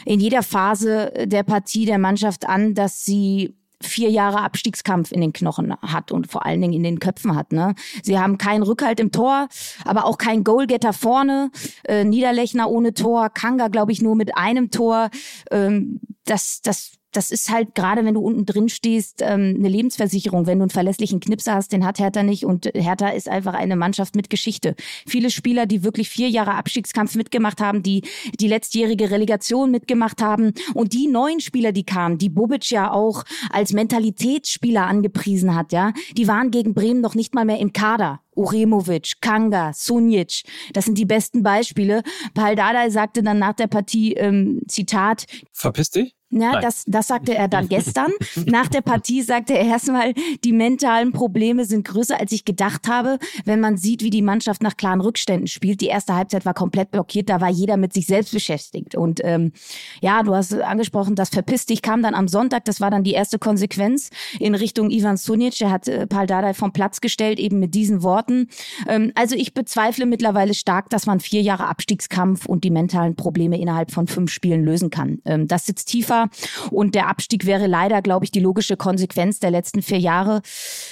in 0.04 0.20
jeder 0.20 0.42
Phase 0.42 1.12
der 1.24 1.42
Partie 1.42 1.86
der 1.86 1.98
Mannschaft 1.98 2.48
an, 2.48 2.74
dass 2.74 3.04
sie 3.04 3.54
vier 3.86 4.10
Jahre 4.10 4.40
Abstiegskampf 4.40 5.12
in 5.12 5.20
den 5.20 5.32
Knochen 5.32 5.74
hat 5.82 6.12
und 6.12 6.30
vor 6.30 6.46
allen 6.46 6.60
Dingen 6.60 6.74
in 6.74 6.82
den 6.82 6.98
Köpfen 6.98 7.34
hat. 7.34 7.52
Ne? 7.52 7.74
Sie 8.02 8.18
haben 8.18 8.38
keinen 8.38 8.62
Rückhalt 8.62 9.00
im 9.00 9.12
Tor, 9.12 9.48
aber 9.84 10.04
auch 10.04 10.18
keinen 10.18 10.44
Goalgetter 10.44 10.92
vorne. 10.92 11.50
Äh, 11.84 12.04
Niederlechner 12.04 12.70
ohne 12.70 12.94
Tor, 12.94 13.30
Kanga, 13.30 13.68
glaube 13.68 13.92
ich, 13.92 14.02
nur 14.02 14.16
mit 14.16 14.36
einem 14.36 14.70
Tor. 14.70 15.10
Ähm, 15.50 16.00
das, 16.24 16.60
das 16.62 16.92
das 17.12 17.30
ist 17.30 17.50
halt 17.50 17.74
gerade, 17.74 18.04
wenn 18.04 18.14
du 18.14 18.20
unten 18.20 18.46
drin 18.46 18.68
stehst, 18.68 19.22
ähm, 19.22 19.56
eine 19.58 19.68
Lebensversicherung. 19.68 20.46
Wenn 20.46 20.58
du 20.58 20.64
einen 20.64 20.70
verlässlichen 20.70 21.20
Knipser 21.20 21.54
hast, 21.54 21.72
den 21.72 21.84
hat 21.84 21.98
Hertha 21.98 22.22
nicht. 22.22 22.44
Und 22.44 22.66
Hertha 22.74 23.08
ist 23.08 23.28
einfach 23.28 23.54
eine 23.54 23.76
Mannschaft 23.76 24.16
mit 24.16 24.30
Geschichte. 24.30 24.74
Viele 25.06 25.30
Spieler, 25.30 25.66
die 25.66 25.84
wirklich 25.84 26.08
vier 26.08 26.28
Jahre 26.28 26.54
Abstiegskampf 26.54 27.14
mitgemacht 27.14 27.60
haben, 27.60 27.82
die 27.82 28.02
die 28.40 28.48
letztjährige 28.48 29.10
Relegation 29.10 29.70
mitgemacht 29.70 30.22
haben. 30.22 30.52
Und 30.74 30.94
die 30.94 31.06
neuen 31.06 31.40
Spieler, 31.40 31.72
die 31.72 31.84
kamen, 31.84 32.18
die 32.18 32.30
Bobic 32.30 32.70
ja 32.70 32.90
auch 32.90 33.24
als 33.50 33.72
Mentalitätsspieler 33.72 34.86
angepriesen 34.86 35.54
hat, 35.54 35.72
ja, 35.72 35.92
die 36.16 36.28
waren 36.28 36.50
gegen 36.50 36.74
Bremen 36.74 37.00
noch 37.00 37.14
nicht 37.14 37.34
mal 37.34 37.44
mehr 37.44 37.58
im 37.58 37.72
Kader. 37.72 38.20
Uremovic, 38.34 39.20
Kanga, 39.20 39.72
Sunic, 39.74 40.42
das 40.72 40.86
sind 40.86 40.96
die 40.96 41.04
besten 41.04 41.42
Beispiele. 41.42 42.02
Paul 42.32 42.56
Dardai 42.56 42.88
sagte 42.88 43.22
dann 43.22 43.38
nach 43.38 43.52
der 43.52 43.66
Partie, 43.66 44.14
ähm, 44.14 44.62
Zitat, 44.68 45.26
Verpiss 45.52 45.90
dich? 45.90 46.14
Ja, 46.32 46.60
das, 46.60 46.84
das 46.86 47.08
sagte 47.08 47.34
er 47.34 47.46
dann 47.46 47.68
gestern. 47.68 48.10
Nach 48.46 48.66
der 48.66 48.80
Partie 48.80 49.20
sagte 49.20 49.52
er 49.52 49.66
erstmal, 49.66 50.14
die 50.44 50.52
mentalen 50.52 51.12
Probleme 51.12 51.66
sind 51.66 51.86
größer, 51.86 52.18
als 52.18 52.32
ich 52.32 52.46
gedacht 52.46 52.88
habe. 52.88 53.18
Wenn 53.44 53.60
man 53.60 53.76
sieht, 53.76 54.02
wie 54.02 54.08
die 54.08 54.22
Mannschaft 54.22 54.62
nach 54.62 54.78
klaren 54.78 55.02
Rückständen 55.02 55.46
spielt. 55.46 55.82
Die 55.82 55.88
erste 55.88 56.14
Halbzeit 56.14 56.46
war 56.46 56.54
komplett 56.54 56.90
blockiert, 56.90 57.28
da 57.28 57.42
war 57.42 57.50
jeder 57.50 57.76
mit 57.76 57.92
sich 57.92 58.06
selbst 58.06 58.32
beschäftigt. 58.32 58.94
Und 58.94 59.20
ähm, 59.22 59.52
ja, 60.00 60.22
du 60.22 60.34
hast 60.34 60.54
angesprochen, 60.54 61.16
das 61.16 61.28
verpisst 61.28 61.68
dich 61.68 61.82
kam 61.82 62.02
dann 62.02 62.14
am 62.14 62.28
Sonntag. 62.28 62.64
Das 62.64 62.80
war 62.80 62.90
dann 62.90 63.04
die 63.04 63.12
erste 63.12 63.38
Konsequenz 63.38 64.08
in 64.40 64.54
Richtung 64.54 64.90
Ivan 64.90 65.18
Sunic. 65.18 65.60
Er 65.60 65.70
hat 65.70 65.86
äh, 65.86 66.06
Paul 66.06 66.26
Dardai 66.26 66.54
vom 66.54 66.72
Platz 66.72 67.02
gestellt, 67.02 67.38
eben 67.38 67.58
mit 67.58 67.74
diesen 67.74 68.02
Worten. 68.02 68.48
Ähm, 68.88 69.12
also 69.14 69.36
ich 69.36 69.52
bezweifle 69.52 70.06
mittlerweile 70.06 70.54
stark, 70.54 70.88
dass 70.88 71.04
man 71.04 71.20
vier 71.20 71.42
Jahre 71.42 71.66
Abstiegskampf 71.66 72.46
und 72.46 72.64
die 72.64 72.70
mentalen 72.70 73.16
Probleme 73.16 73.60
innerhalb 73.60 73.90
von 73.90 74.06
fünf 74.06 74.32
Spielen 74.32 74.64
lösen 74.64 74.88
kann. 74.88 75.20
Ähm, 75.26 75.46
das 75.46 75.66
sitzt 75.66 75.88
tiefer 75.88 76.21
und 76.70 76.94
der 76.94 77.08
Abstieg 77.08 77.46
wäre 77.46 77.66
leider, 77.66 78.02
glaube 78.02 78.24
ich, 78.24 78.30
die 78.30 78.40
logische 78.40 78.76
Konsequenz 78.76 79.40
der 79.40 79.50
letzten 79.50 79.82
vier 79.82 79.98
Jahre. 79.98 80.42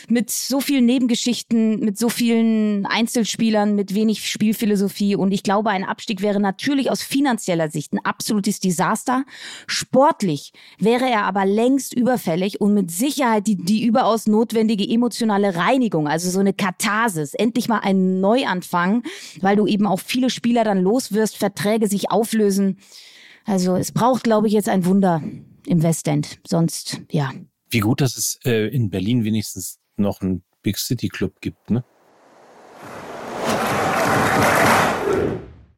Mit 0.09 0.31
so 0.31 0.61
vielen 0.61 0.87
Nebengeschichten, 0.87 1.81
mit 1.81 1.99
so 1.99 2.09
vielen 2.09 2.87
Einzelspielern, 2.87 3.75
mit 3.75 3.95
wenig 3.95 4.29
Spielphilosophie. 4.29 5.17
Und 5.17 5.33
ich 5.33 5.43
glaube, 5.43 5.71
ein 5.71 5.85
Abstieg 5.85 6.23
wäre 6.23 6.41
natürlich 6.41 6.91
aus 6.91 7.03
finanzieller 7.03 7.71
Sicht 7.71 7.93
ein 7.93 8.05
absolutes 8.05 8.61
Desaster. 8.61 9.25
Sportlich 9.67 10.53
wäre 10.79 11.09
er 11.09 11.25
aber 11.25 11.45
längst 11.45 11.95
überfällig 11.95 12.61
und 12.61 12.75
mit 12.75 12.91
Sicherheit 12.91 13.47
die, 13.47 13.57
die 13.57 13.85
überaus 13.85 14.27
notwendige 14.27 14.89
emotionale 14.89 15.55
Reinigung, 15.57 16.09
also 16.09 16.31
so 16.31 16.41
eine 16.41 16.53
Katharsis, 16.53 17.35
endlich 17.35 17.69
mal 17.69 17.81
ein 17.81 18.21
Neuanfang, 18.21 19.03
weil 19.41 19.57
du 19.57 19.67
eben 19.67 19.87
auch 19.87 20.01
viele 20.01 20.31
Spieler 20.31 20.65
dann 20.65 20.83
los 20.83 21.13
wirst, 21.13 21.37
Verträge 21.37 21.89
sich 21.89 22.11
auflösen. 22.11 22.79
Also 23.45 23.77
es 23.77 23.93
braucht, 23.93 24.25
glaube 24.25 24.47
ich, 24.47 24.53
jetzt 24.53 24.69
ein 24.69 24.85
Wunder 24.85 25.23
im 25.67 25.83
Westend. 25.83 26.41
Sonst, 26.47 27.01
ja. 27.11 27.33
Wie 27.71 27.81
gut, 27.81 28.01
dass 28.01 28.17
es 28.17 28.39
äh, 28.45 28.69
in 28.69 28.91
Berlin 28.91 29.25
wenigstens 29.25 29.79
noch 29.97 30.21
einen 30.21 30.43
Big 30.63 30.79
City 30.79 31.09
Club 31.09 31.41
gibt, 31.41 31.71
ne? 31.71 31.85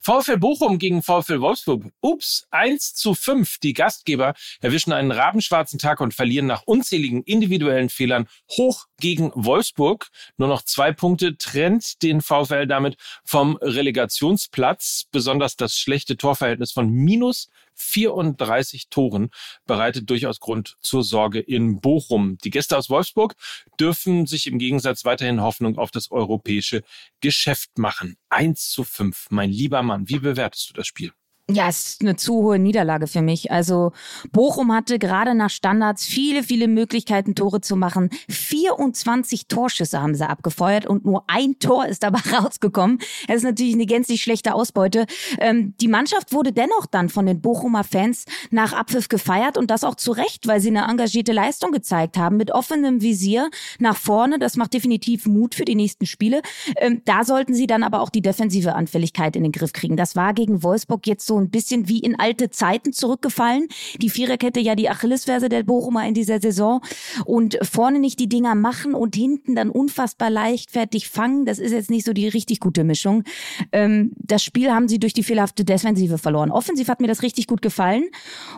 VfL 0.05 0.37
Bochum 0.37 0.81
gegen 0.81 1.01
VfL 1.01 1.41
Wolfsburg. 1.41 1.85
Ups, 2.01 2.49
1 2.51 2.95
zu 2.95 3.15
5. 3.15 3.59
Die 3.59 3.73
Gastgeber 3.73 4.35
erwischen 4.61 4.93
einen 4.93 5.13
rabenschwarzen 5.13 5.79
Tag 5.79 6.01
und 6.01 6.13
verlieren 6.13 6.47
nach 6.47 6.65
unzähligen 6.65 7.23
individuellen 7.23 7.89
Fehlern 7.89 8.27
hoch 8.51 8.87
gegen 8.99 9.31
Wolfsburg. 9.37 10.09
Nur 10.39 10.49
noch 10.49 10.63
zwei 10.63 10.91
Punkte 10.91 11.37
trennt 11.37 12.03
den 12.03 12.21
VfL 12.21 12.67
damit 12.67 12.97
vom 13.25 13.57
Relegationsplatz. 13.59 15.05
Besonders 15.13 15.55
das 15.55 15.77
schlechte 15.77 16.17
Torverhältnis 16.17 16.73
von 16.73 16.91
minus 16.91 17.49
34 17.83 18.89
Toren 18.89 19.31
bereitet 19.67 20.09
durchaus 20.09 20.41
Grund 20.41 20.77
zur 20.81 21.05
Sorge 21.05 21.41
in 21.41 21.81
Bochum. 21.81 22.39
Die 22.39 22.51
Gäste 22.51 22.77
aus 22.77 22.91
Wolfsburg 22.91 23.35
dürfen 23.79 24.27
sich 24.27 24.47
im 24.47 24.59
Gegensatz 24.59 25.05
weiterhin 25.05 25.43
Hoffnung 25.43 25.79
auf 25.79 25.91
das 25.91 26.11
europäische 26.11 26.83
Geschäft 27.21 27.79
machen. 27.79 28.17
1 28.31 28.71
zu 28.71 28.85
5. 28.85 29.27
Mein 29.31 29.51
lieber 29.51 29.83
Mann, 29.83 30.09
wie 30.09 30.19
bewertest 30.19 30.71
du 30.71 30.75
das 30.75 30.87
Spiel? 30.87 31.13
Ja, 31.55 31.69
es 31.69 31.91
ist 31.91 32.01
eine 32.01 32.17
zu 32.17 32.35
hohe 32.37 32.59
Niederlage 32.59 33.07
für 33.07 33.21
mich. 33.21 33.53
Also 33.53 33.93
Bochum 34.33 34.73
hatte 34.73 34.99
gerade 34.99 35.35
nach 35.35 35.51
Standards 35.51 36.07
viele, 36.07 36.43
viele 36.43 36.67
Möglichkeiten, 36.67 37.35
Tore 37.35 37.61
zu 37.61 37.77
machen. 37.77 38.09
24 38.31 39.49
Torschüsse 39.49 40.01
haben 40.01 40.15
sie 40.15 40.27
abgefeuert 40.27 40.87
und 40.87 41.05
nur 41.05 41.25
ein 41.27 41.59
Tor 41.59 41.87
ist 41.87 42.05
dabei 42.05 42.21
rausgekommen. 42.39 43.01
Das 43.29 43.37
ist 43.37 43.43
natürlich 43.43 43.75
eine 43.75 43.85
gänzlich 43.85 44.23
schlechte 44.23 44.55
Ausbeute. 44.55 45.05
Ähm, 45.41 45.75
die 45.79 45.89
Mannschaft 45.89 46.33
wurde 46.33 46.53
dennoch 46.53 46.87
dann 46.87 47.11
von 47.11 47.27
den 47.27 47.43
Bochumer 47.43 47.85
Fans 47.85 48.25
nach 48.51 48.73
Abpfiff 48.73 49.09
gefeiert 49.09 49.59
und 49.59 49.71
das 49.71 49.85
auch 49.85 49.97
zu 49.97 50.13
Recht, 50.13 50.47
weil 50.47 50.61
sie 50.61 50.69
eine 50.69 50.89
engagierte 50.89 51.33
Leistung 51.33 51.71
gezeigt 51.71 52.17
haben 52.17 52.39
mit 52.39 52.51
offenem 52.51 53.03
Visier 53.03 53.51
nach 53.79 53.97
vorne. 53.97 54.39
Das 54.39 54.57
macht 54.57 54.73
definitiv 54.73 55.27
Mut 55.27 55.55
für 55.55 55.67
die 55.67 55.75
nächsten 55.75 56.07
Spiele. 56.07 56.41
Ähm, 56.77 57.03
da 57.05 57.25
sollten 57.25 57.53
sie 57.53 57.67
dann 57.67 57.83
aber 57.83 58.01
auch 58.01 58.09
die 58.09 58.23
defensive 58.23 58.75
Anfälligkeit 58.75 59.37
in 59.37 59.43
den 59.43 59.53
Griff 59.53 59.75
kriegen. 59.75 59.99
Das 59.99 60.17
war 60.17 60.33
gegen 60.33 60.63
Wolfsburg 60.63 61.07
jetzt 61.07 61.27
so 61.27 61.42
ein 61.43 61.51
bisschen 61.51 61.89
wie 61.89 61.99
in 61.99 62.19
alte 62.19 62.51
Zeiten 62.51 62.93
zurückgefallen. 62.93 63.69
Die 64.01 64.11
Viererkette 64.11 64.61
ja 64.61 64.75
die 64.75 64.89
Achillesferse 64.89 65.49
der 65.49 65.63
Bochumer 65.63 66.07
in 66.07 66.15
dieser 66.15 66.41
Saison 66.41 66.81
und 67.25 67.59
vorne 67.63 67.99
nicht 67.99 68.19
die 68.19 68.29
Dinger 68.29 68.55
machen 68.55 68.95
und 68.95 69.15
hinten 69.17 69.55
dann 69.55 69.71
unfassbar 69.71 70.31
leichtfertig 70.31 71.09
fangen. 71.09 71.45
Das 71.45 71.59
ist 71.59 71.73
jetzt 71.73 71.91
nicht 71.91 72.07
so 72.07 72.13
die 72.13 72.29
richtig 72.29 72.61
gute 72.61 72.85
Mischung. 72.85 73.25
Ähm, 73.73 74.13
das 74.19 74.43
Spiel 74.43 74.71
haben 74.71 74.89
sie 74.89 74.99
durch 74.99 75.13
die 75.13 75.23
fehlerhafte 75.23 75.65
Defensive 75.65 76.19
verloren. 76.19 76.51
Offensiv 76.51 76.89
hat 76.89 77.01
mir 77.01 77.09
das 77.09 77.23
richtig 77.23 77.47
gut 77.47 77.63
gefallen. 77.63 78.05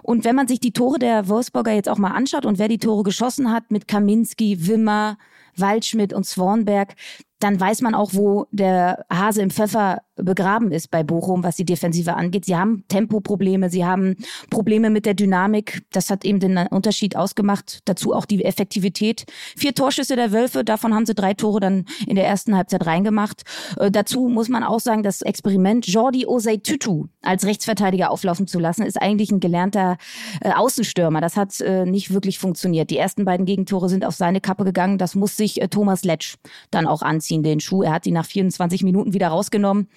Und 0.03 0.25
wenn 0.25 0.37
man 0.37 0.49
sich 0.49 0.61
die 0.61 0.73
Tore 0.73 0.99
der 0.99 1.29
Wolfsburger 1.29 1.73
jetzt 1.73 1.89
auch 1.89 1.99
mal 1.99 2.11
anschaut 2.11 2.47
und 2.47 2.59
wer 2.59 2.69
die 2.69 2.79
Tore 2.79 3.03
geschossen 3.03 3.51
hat 3.51 3.71
mit 3.71 3.89
Kaminski, 3.89 4.67
Wimmer, 4.67 5.19
Waldschmidt 5.57 6.13
und 6.13 6.25
Swanberg, 6.25 6.95
dann 7.41 7.61
weiß 7.61 7.83
man 7.83 7.95
auch, 7.95 8.15
wo 8.15 8.47
der 8.53 9.05
Hase 9.13 9.43
im 9.43 9.51
Pfeffer 9.51 9.99
begraben 10.17 10.71
ist 10.71 10.91
bei 10.91 11.03
Bochum, 11.03 11.43
was 11.43 11.57
die 11.57 11.65
Defensive 11.65 12.15
angeht. 12.15 12.45
Sie 12.45 12.57
haben 12.57 12.85
Tempoprobleme, 12.89 13.69
sie 13.69 13.85
haben 13.85 14.17
Probleme 14.49 14.89
mit 14.89 15.07
der 15.07 15.15
Dynamik. 15.15 15.83
Das 15.93 16.09
hat 16.09 16.25
eben 16.25 16.41
den 16.41 16.57
Unterschied 16.57 17.17
ausgemacht. 17.17 17.81
Dazu 17.85 18.15
auch 18.15 18.25
die 18.25 18.45
Effektivität. 18.45 19.25
Vier 19.57 19.75
Torschüsse 19.75 20.17
der 20.17 20.33
Wölfe, 20.33 20.65
davon 20.65 20.95
haben 20.95 21.05
sie 21.05 21.15
drei 21.15 21.35
Tore 21.35 21.61
dann 21.61 21.85
in 22.07 22.17
der 22.17 22.27
ersten 22.27 22.57
Halbzeit 22.57 22.87
reingemacht. 22.87 23.43
Äh, 23.79 23.91
dazu 23.91 24.29
muss 24.29 24.49
man 24.49 24.63
auch 24.63 24.81
sagen, 24.81 25.03
das 25.03 25.21
Experiment 25.21 25.87
Jordi 25.87 26.27
Osei 26.27 26.59
Tutu 26.59 27.07
als 27.23 27.45
Rechtsverteidiger 27.45 28.11
auflaufen 28.11 28.47
zu 28.47 28.59
lassen, 28.59 28.83
ist 28.83 29.01
eigentlich 29.03 29.33
ein 29.33 29.41
gelernter 29.41 29.97
äh, 30.41 30.53
Außenstürmer. 30.53 31.21
Das 31.21 31.37
hat 31.37 31.61
äh, 31.61 31.85
nicht 31.85 32.13
wirklich 32.15 32.39
funktioniert. 32.39 32.91
Die 32.91 32.99
ersten 32.99 33.25
beiden 33.25 33.47
Gegentore 33.47 33.89
sind 33.89 34.05
auf 34.05 34.15
seine 34.15 34.41
Kappe 34.41 34.65
gegangen. 34.65 34.97
Das 34.99 35.15
muss 35.15 35.37
sich 35.45 35.61
äh, 35.61 35.69
Thomas 35.69 36.05
Letsch 36.05 36.37
dann 36.71 36.87
auch 36.87 37.03
anziehen 37.03 37.43
den 37.43 37.61
Schuh. 37.61 37.83
Er 37.83 37.93
hat 37.93 38.07
ihn 38.07 38.15
nach 38.15 38.27
24 38.27 38.83
Minuten 38.83 39.13
wieder 39.13 39.29
rausgenommen. 39.29 39.89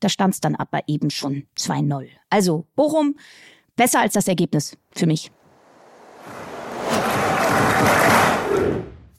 Da 0.00 0.08
stand 0.08 0.34
es 0.34 0.40
dann 0.40 0.54
aber 0.56 0.80
eben 0.86 1.10
schon 1.10 1.44
2-0. 1.56 2.08
Also 2.30 2.66
Bochum, 2.74 3.16
besser 3.76 4.00
als 4.00 4.14
das 4.14 4.28
Ergebnis 4.28 4.76
für 4.92 5.06
mich. 5.06 5.30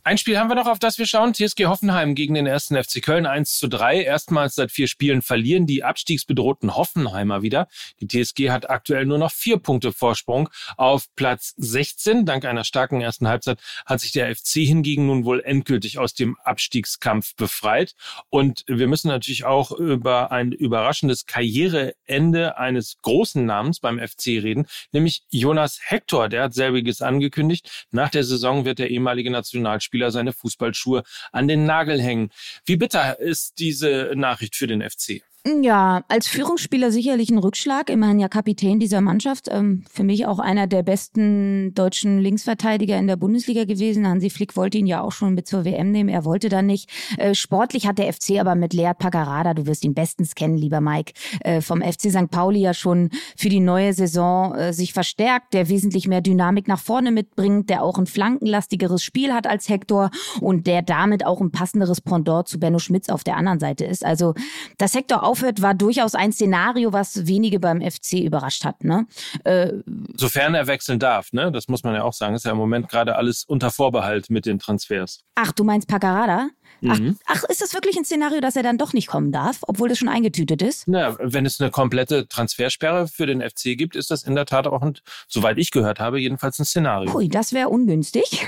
Ein 0.07 0.17
Spiel 0.17 0.39
haben 0.39 0.49
wir 0.49 0.55
noch, 0.55 0.67
auf 0.67 0.79
das 0.79 0.97
wir 0.99 1.05
schauen. 1.05 1.33
TSG 1.33 1.65
Hoffenheim 1.65 2.15
gegen 2.15 2.33
den 2.33 2.47
ersten 2.47 2.81
FC 2.81 3.03
Köln 3.03 3.25
1 3.25 3.57
zu 3.57 3.67
3. 3.67 4.03
Erstmals 4.03 4.55
seit 4.55 4.71
vier 4.71 4.87
Spielen 4.87 5.21
verlieren 5.21 5.65
die 5.65 5.83
abstiegsbedrohten 5.83 6.77
Hoffenheimer 6.77 7.41
wieder. 7.41 7.67
Die 7.99 8.07
TSG 8.07 8.49
hat 8.49 8.69
aktuell 8.69 9.05
nur 9.05 9.17
noch 9.17 9.33
vier 9.33 9.57
Punkte 9.57 9.91
Vorsprung 9.91 10.47
auf 10.77 11.13
Platz 11.17 11.53
16. 11.57 12.25
Dank 12.25 12.45
einer 12.45 12.63
starken 12.63 13.01
ersten 13.01 13.27
Halbzeit 13.27 13.59
hat 13.85 13.99
sich 13.99 14.13
der 14.13 14.33
FC 14.33 14.59
hingegen 14.59 15.07
nun 15.07 15.25
wohl 15.25 15.41
endgültig 15.41 15.99
aus 15.99 16.13
dem 16.13 16.37
Abstiegskampf 16.41 17.35
befreit. 17.35 17.93
Und 18.29 18.63
wir 18.65 18.87
müssen 18.87 19.09
natürlich 19.09 19.43
auch 19.43 19.71
über 19.71 20.31
ein 20.31 20.53
überraschendes 20.53 21.25
Karriereende 21.25 22.57
eines 22.57 22.95
großen 23.01 23.45
Namens 23.45 23.81
beim 23.81 23.99
FC 23.99 24.41
reden, 24.41 24.67
nämlich 24.93 25.23
Jonas 25.31 25.81
Hector. 25.83 26.29
Der 26.29 26.43
hat 26.43 26.53
selbiges 26.53 27.01
angekündigt. 27.01 27.87
Nach 27.91 28.09
der 28.09 28.23
Saison 28.23 28.63
wird 28.63 28.79
der 28.79 28.89
ehemalige 28.89 29.31
Nationalspieler 29.31 29.96
Spieler 29.97 30.11
seine 30.11 30.31
Fußballschuhe 30.31 31.03
an 31.31 31.47
den 31.47 31.65
Nagel 31.65 31.99
hängen. 31.99 32.29
Wie 32.65 32.77
bitter 32.77 33.19
ist 33.19 33.57
diese 33.57 34.11
Nachricht 34.15 34.55
für 34.55 34.67
den 34.67 34.87
FC? 34.87 35.23
Ja, 35.45 36.03
als 36.09 36.27
Führungsspieler 36.27 36.91
sicherlich 36.91 37.29
ein 37.29 37.37
Rückschlag. 37.37 37.89
Immerhin 37.89 38.19
ja 38.19 38.27
Kapitän 38.27 38.79
dieser 38.79 38.99
Mannschaft. 38.99 39.47
Ähm, 39.49 39.83
für 39.89 40.03
mich 40.03 40.25
auch 40.25 40.39
einer 40.39 40.67
der 40.67 40.83
besten 40.83 41.73
deutschen 41.73 42.19
Linksverteidiger 42.19 42.97
in 42.97 43.07
der 43.07 43.15
Bundesliga 43.15 43.63
gewesen. 43.63 44.07
Hansi 44.07 44.29
Flick 44.29 44.57
wollte 44.57 44.77
ihn 44.77 44.87
ja 44.87 45.01
auch 45.01 45.13
schon 45.13 45.35
mit 45.35 45.47
zur 45.47 45.63
WM 45.63 45.91
nehmen. 45.91 46.09
Er 46.09 46.25
wollte 46.25 46.49
dann 46.49 46.65
nicht. 46.65 46.89
Äh, 47.17 47.33
sportlich 47.33 47.87
hat 47.87 47.97
der 47.97 48.11
FC 48.11 48.39
aber 48.39 48.55
mit 48.55 48.73
Lead 48.73 48.97
Paccarada, 48.97 49.53
du 49.53 49.67
wirst 49.67 49.85
ihn 49.85 49.93
bestens 49.93 50.35
kennen, 50.35 50.57
lieber 50.57 50.81
Mike, 50.81 51.13
äh, 51.41 51.61
vom 51.61 51.81
FC 51.81 52.11
St. 52.11 52.29
Pauli 52.29 52.59
ja 52.59 52.73
schon 52.73 53.09
für 53.37 53.49
die 53.49 53.61
neue 53.61 53.93
Saison 53.93 54.53
äh, 54.53 54.73
sich 54.73 54.91
verstärkt, 54.91 55.53
der 55.53 55.69
wesentlich 55.69 56.07
mehr 56.07 56.21
Dynamik 56.21 56.67
nach 56.67 56.79
vorne 56.79 57.11
mitbringt, 57.11 57.69
der 57.69 57.83
auch 57.83 57.97
ein 57.97 58.07
flankenlastigeres 58.07 59.01
Spiel 59.01 59.33
hat 59.33 59.47
als 59.47 59.69
Hector 59.69 60.09
und 60.41 60.67
der 60.67 60.81
damit 60.81 61.25
auch 61.25 61.39
ein 61.39 61.51
passenderes 61.51 62.01
Pendant 62.01 62.49
zu 62.49 62.59
Benno 62.59 62.79
Schmitz 62.79 63.07
auf 63.07 63.23
der 63.23 63.37
anderen 63.37 63.59
Seite 63.59 63.85
ist. 63.85 64.03
Also, 64.03 64.33
dass 64.77 64.93
Hector 64.93 65.23
aufhört, 65.27 65.61
war 65.61 65.73
durchaus 65.73 66.15
ein 66.15 66.31
Szenario, 66.31 66.93
was 66.93 67.27
wenige 67.27 67.59
beim 67.59 67.81
FC 67.81 68.13
überrascht 68.13 68.65
hat. 68.65 68.83
Ne? 68.83 69.05
Äh, 69.43 69.73
Sofern 70.15 70.55
er 70.55 70.67
wechseln 70.67 70.99
darf, 70.99 71.33
ne? 71.33 71.51
das 71.51 71.67
muss 71.67 71.83
man 71.83 71.93
ja 71.93 72.03
auch 72.03 72.13
sagen, 72.13 72.35
ist 72.35 72.45
ja 72.45 72.51
im 72.51 72.57
Moment 72.57 72.89
gerade 72.89 73.15
alles 73.15 73.43
unter 73.43 73.69
Vorbehalt 73.71 74.29
mit 74.29 74.45
den 74.45 74.59
Transfers. 74.59 75.23
Ach, 75.35 75.51
du 75.51 75.63
meinst 75.63 75.87
Paccarada? 75.87 76.49
Ach, 76.87 76.99
mhm. 76.99 77.17
ach, 77.25 77.43
ist 77.45 77.61
das 77.61 77.73
wirklich 77.73 77.97
ein 77.97 78.05
Szenario, 78.05 78.39
dass 78.39 78.55
er 78.55 78.63
dann 78.63 78.77
doch 78.77 78.93
nicht 78.93 79.07
kommen 79.07 79.31
darf, 79.31 79.59
obwohl 79.61 79.89
das 79.89 79.97
schon 79.97 80.09
eingetütet 80.09 80.61
ist? 80.61 80.87
Na, 80.87 81.15
wenn 81.19 81.45
es 81.45 81.59
eine 81.59 81.71
komplette 81.71 82.27
Transfersperre 82.27 83.07
für 83.07 83.25
den 83.25 83.41
FC 83.41 83.77
gibt, 83.77 83.95
ist 83.95 84.11
das 84.11 84.23
in 84.23 84.35
der 84.35 84.45
Tat 84.45 84.67
auch, 84.67 84.81
ein, 84.81 84.93
soweit 85.27 85.57
ich 85.57 85.71
gehört 85.71 85.99
habe, 85.99 86.19
jedenfalls 86.19 86.59
ein 86.59 86.65
Szenario. 86.65 87.15
Ui, 87.15 87.29
das 87.29 87.53
wäre 87.53 87.69
ungünstig. 87.69 88.45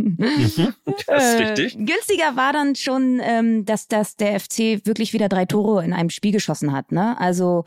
Mhm, 0.00 0.74
das 1.06 1.34
ist 1.34 1.40
richtig. 1.40 1.74
Äh, 1.74 1.84
günstiger 1.84 2.36
war 2.36 2.52
dann 2.52 2.74
schon, 2.74 3.20
ähm, 3.22 3.64
dass, 3.64 3.88
dass 3.88 4.16
der 4.16 4.38
FC 4.40 4.84
wirklich 4.84 5.12
wieder 5.12 5.28
drei 5.28 5.44
Tore 5.44 5.84
in 5.84 5.92
einem 5.92 6.10
Spiel 6.10 6.32
geschossen 6.32 6.72
hat. 6.72 6.92
Ne? 6.92 7.18
Also 7.20 7.64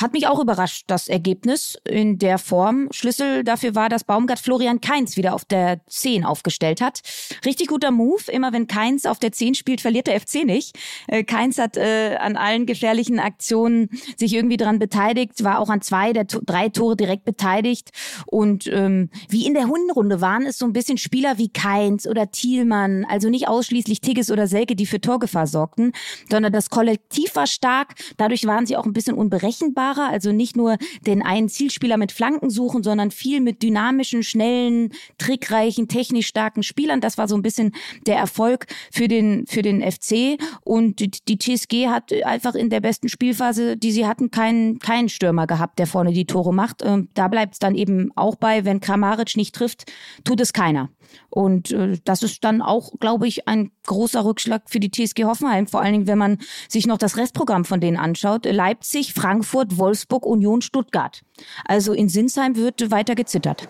hat 0.00 0.12
mich 0.12 0.26
auch 0.26 0.40
überrascht, 0.40 0.84
das 0.86 1.08
Ergebnis 1.08 1.78
in 1.88 2.18
der 2.18 2.38
Form. 2.38 2.88
Schlüssel 2.92 3.44
dafür 3.44 3.74
war, 3.74 3.88
dass 3.88 4.04
Baumgart 4.04 4.38
Florian 4.38 4.80
Keins 4.80 5.16
wieder 5.16 5.34
auf 5.34 5.44
der 5.44 5.80
10 5.86 6.24
aufgestellt 6.24 6.80
hat. 6.80 7.02
Richtig 7.44 7.68
guter 7.68 7.90
Move. 7.90 8.22
Immer 8.30 8.52
wenn 8.52 8.66
Keins 8.66 9.06
auf 9.06 9.18
der 9.18 9.32
10 9.32 9.54
spielt, 9.54 9.80
verliert 9.80 10.06
der 10.06 10.20
FC 10.20 10.44
nicht. 10.44 10.78
Äh, 11.06 11.24
Keins 11.24 11.58
hat 11.58 11.76
äh, 11.76 12.16
an 12.18 12.36
allen 12.36 12.66
gefährlichen 12.66 13.18
Aktionen 13.18 13.90
sich 14.16 14.34
irgendwie 14.34 14.56
dran 14.56 14.78
beteiligt, 14.78 15.44
war 15.44 15.58
auch 15.58 15.68
an 15.68 15.82
zwei 15.82 16.12
der 16.12 16.24
drei 16.24 16.68
Tore 16.68 16.96
direkt 16.96 17.24
beteiligt. 17.24 17.90
Und 18.26 18.66
ähm, 18.66 19.10
wie 19.28 19.46
in 19.46 19.54
der 19.54 19.68
Hundenrunde 19.68 20.20
waren 20.20 20.46
es 20.46 20.58
so 20.58 20.66
ein 20.66 20.72
bisschen 20.72 20.98
Spieler 20.98 21.38
wie 21.38 21.48
Keins, 21.48 21.73
Heinz 21.74 22.06
oder 22.06 22.30
Thielmann, 22.30 23.04
also 23.04 23.28
nicht 23.28 23.48
ausschließlich 23.48 24.00
Tigges 24.00 24.30
oder 24.30 24.46
Selke, 24.46 24.76
die 24.76 24.86
für 24.86 25.00
Torgefahr 25.00 25.46
sorgten, 25.46 25.92
sondern 26.30 26.52
das 26.52 26.70
Kollektiv 26.70 27.34
war 27.34 27.46
stark. 27.46 27.94
Dadurch 28.16 28.46
waren 28.46 28.66
sie 28.66 28.76
auch 28.76 28.84
ein 28.86 28.92
bisschen 28.92 29.16
unberechenbarer, 29.16 30.08
also 30.08 30.30
nicht 30.30 30.56
nur 30.56 30.76
den 31.06 31.22
einen 31.22 31.48
Zielspieler 31.48 31.96
mit 31.96 32.12
Flanken 32.12 32.48
suchen, 32.50 32.82
sondern 32.82 33.10
viel 33.10 33.40
mit 33.40 33.62
dynamischen, 33.62 34.22
schnellen, 34.22 34.92
trickreichen, 35.18 35.88
technisch 35.88 36.28
starken 36.28 36.62
Spielern. 36.62 37.00
Das 37.00 37.18
war 37.18 37.26
so 37.26 37.34
ein 37.34 37.42
bisschen 37.42 37.72
der 38.06 38.16
Erfolg 38.16 38.66
für 38.92 39.08
den, 39.08 39.46
für 39.48 39.62
den 39.62 39.82
FC. 39.82 40.38
Und 40.62 41.00
die 41.28 41.38
TSG 41.38 41.88
hat 41.88 42.12
einfach 42.24 42.54
in 42.54 42.70
der 42.70 42.80
besten 42.80 43.08
Spielphase, 43.08 43.76
die 43.76 43.90
sie 43.90 44.06
hatten, 44.06 44.30
keinen, 44.30 44.78
keinen 44.78 45.08
Stürmer 45.08 45.46
gehabt, 45.46 45.78
der 45.80 45.86
vorne 45.86 46.12
die 46.12 46.26
Tore 46.26 46.54
macht. 46.54 46.82
Ähm, 46.84 47.08
da 47.14 47.28
bleibt 47.28 47.54
es 47.54 47.58
dann 47.58 47.74
eben 47.74 48.12
auch 48.14 48.36
bei, 48.36 48.64
wenn 48.64 48.80
Kramaric 48.80 49.36
nicht 49.36 49.54
trifft, 49.54 49.90
tut 50.24 50.40
es 50.40 50.52
keiner. 50.52 50.90
Und 51.30 51.70
äh, 51.72 51.98
das 52.04 52.22
ist 52.22 52.44
dann 52.44 52.62
auch, 52.62 52.92
glaube 53.00 53.26
ich, 53.26 53.48
ein 53.48 53.70
großer 53.86 54.24
Rückschlag 54.24 54.68
für 54.68 54.80
die 54.80 54.90
TSG 54.90 55.24
Hoffenheim. 55.24 55.66
Vor 55.66 55.80
allen 55.80 55.92
Dingen, 55.92 56.06
wenn 56.06 56.18
man 56.18 56.38
sich 56.68 56.86
noch 56.86 56.98
das 56.98 57.16
Restprogramm 57.16 57.64
von 57.64 57.80
denen 57.80 57.96
anschaut. 57.96 58.46
Leipzig, 58.46 59.14
Frankfurt, 59.14 59.78
Wolfsburg, 59.78 60.26
Union, 60.26 60.62
Stuttgart. 60.62 61.22
Also 61.64 61.92
in 61.92 62.08
Sinsheim 62.08 62.56
wird 62.56 62.90
weiter 62.90 63.14
gezittert. 63.14 63.68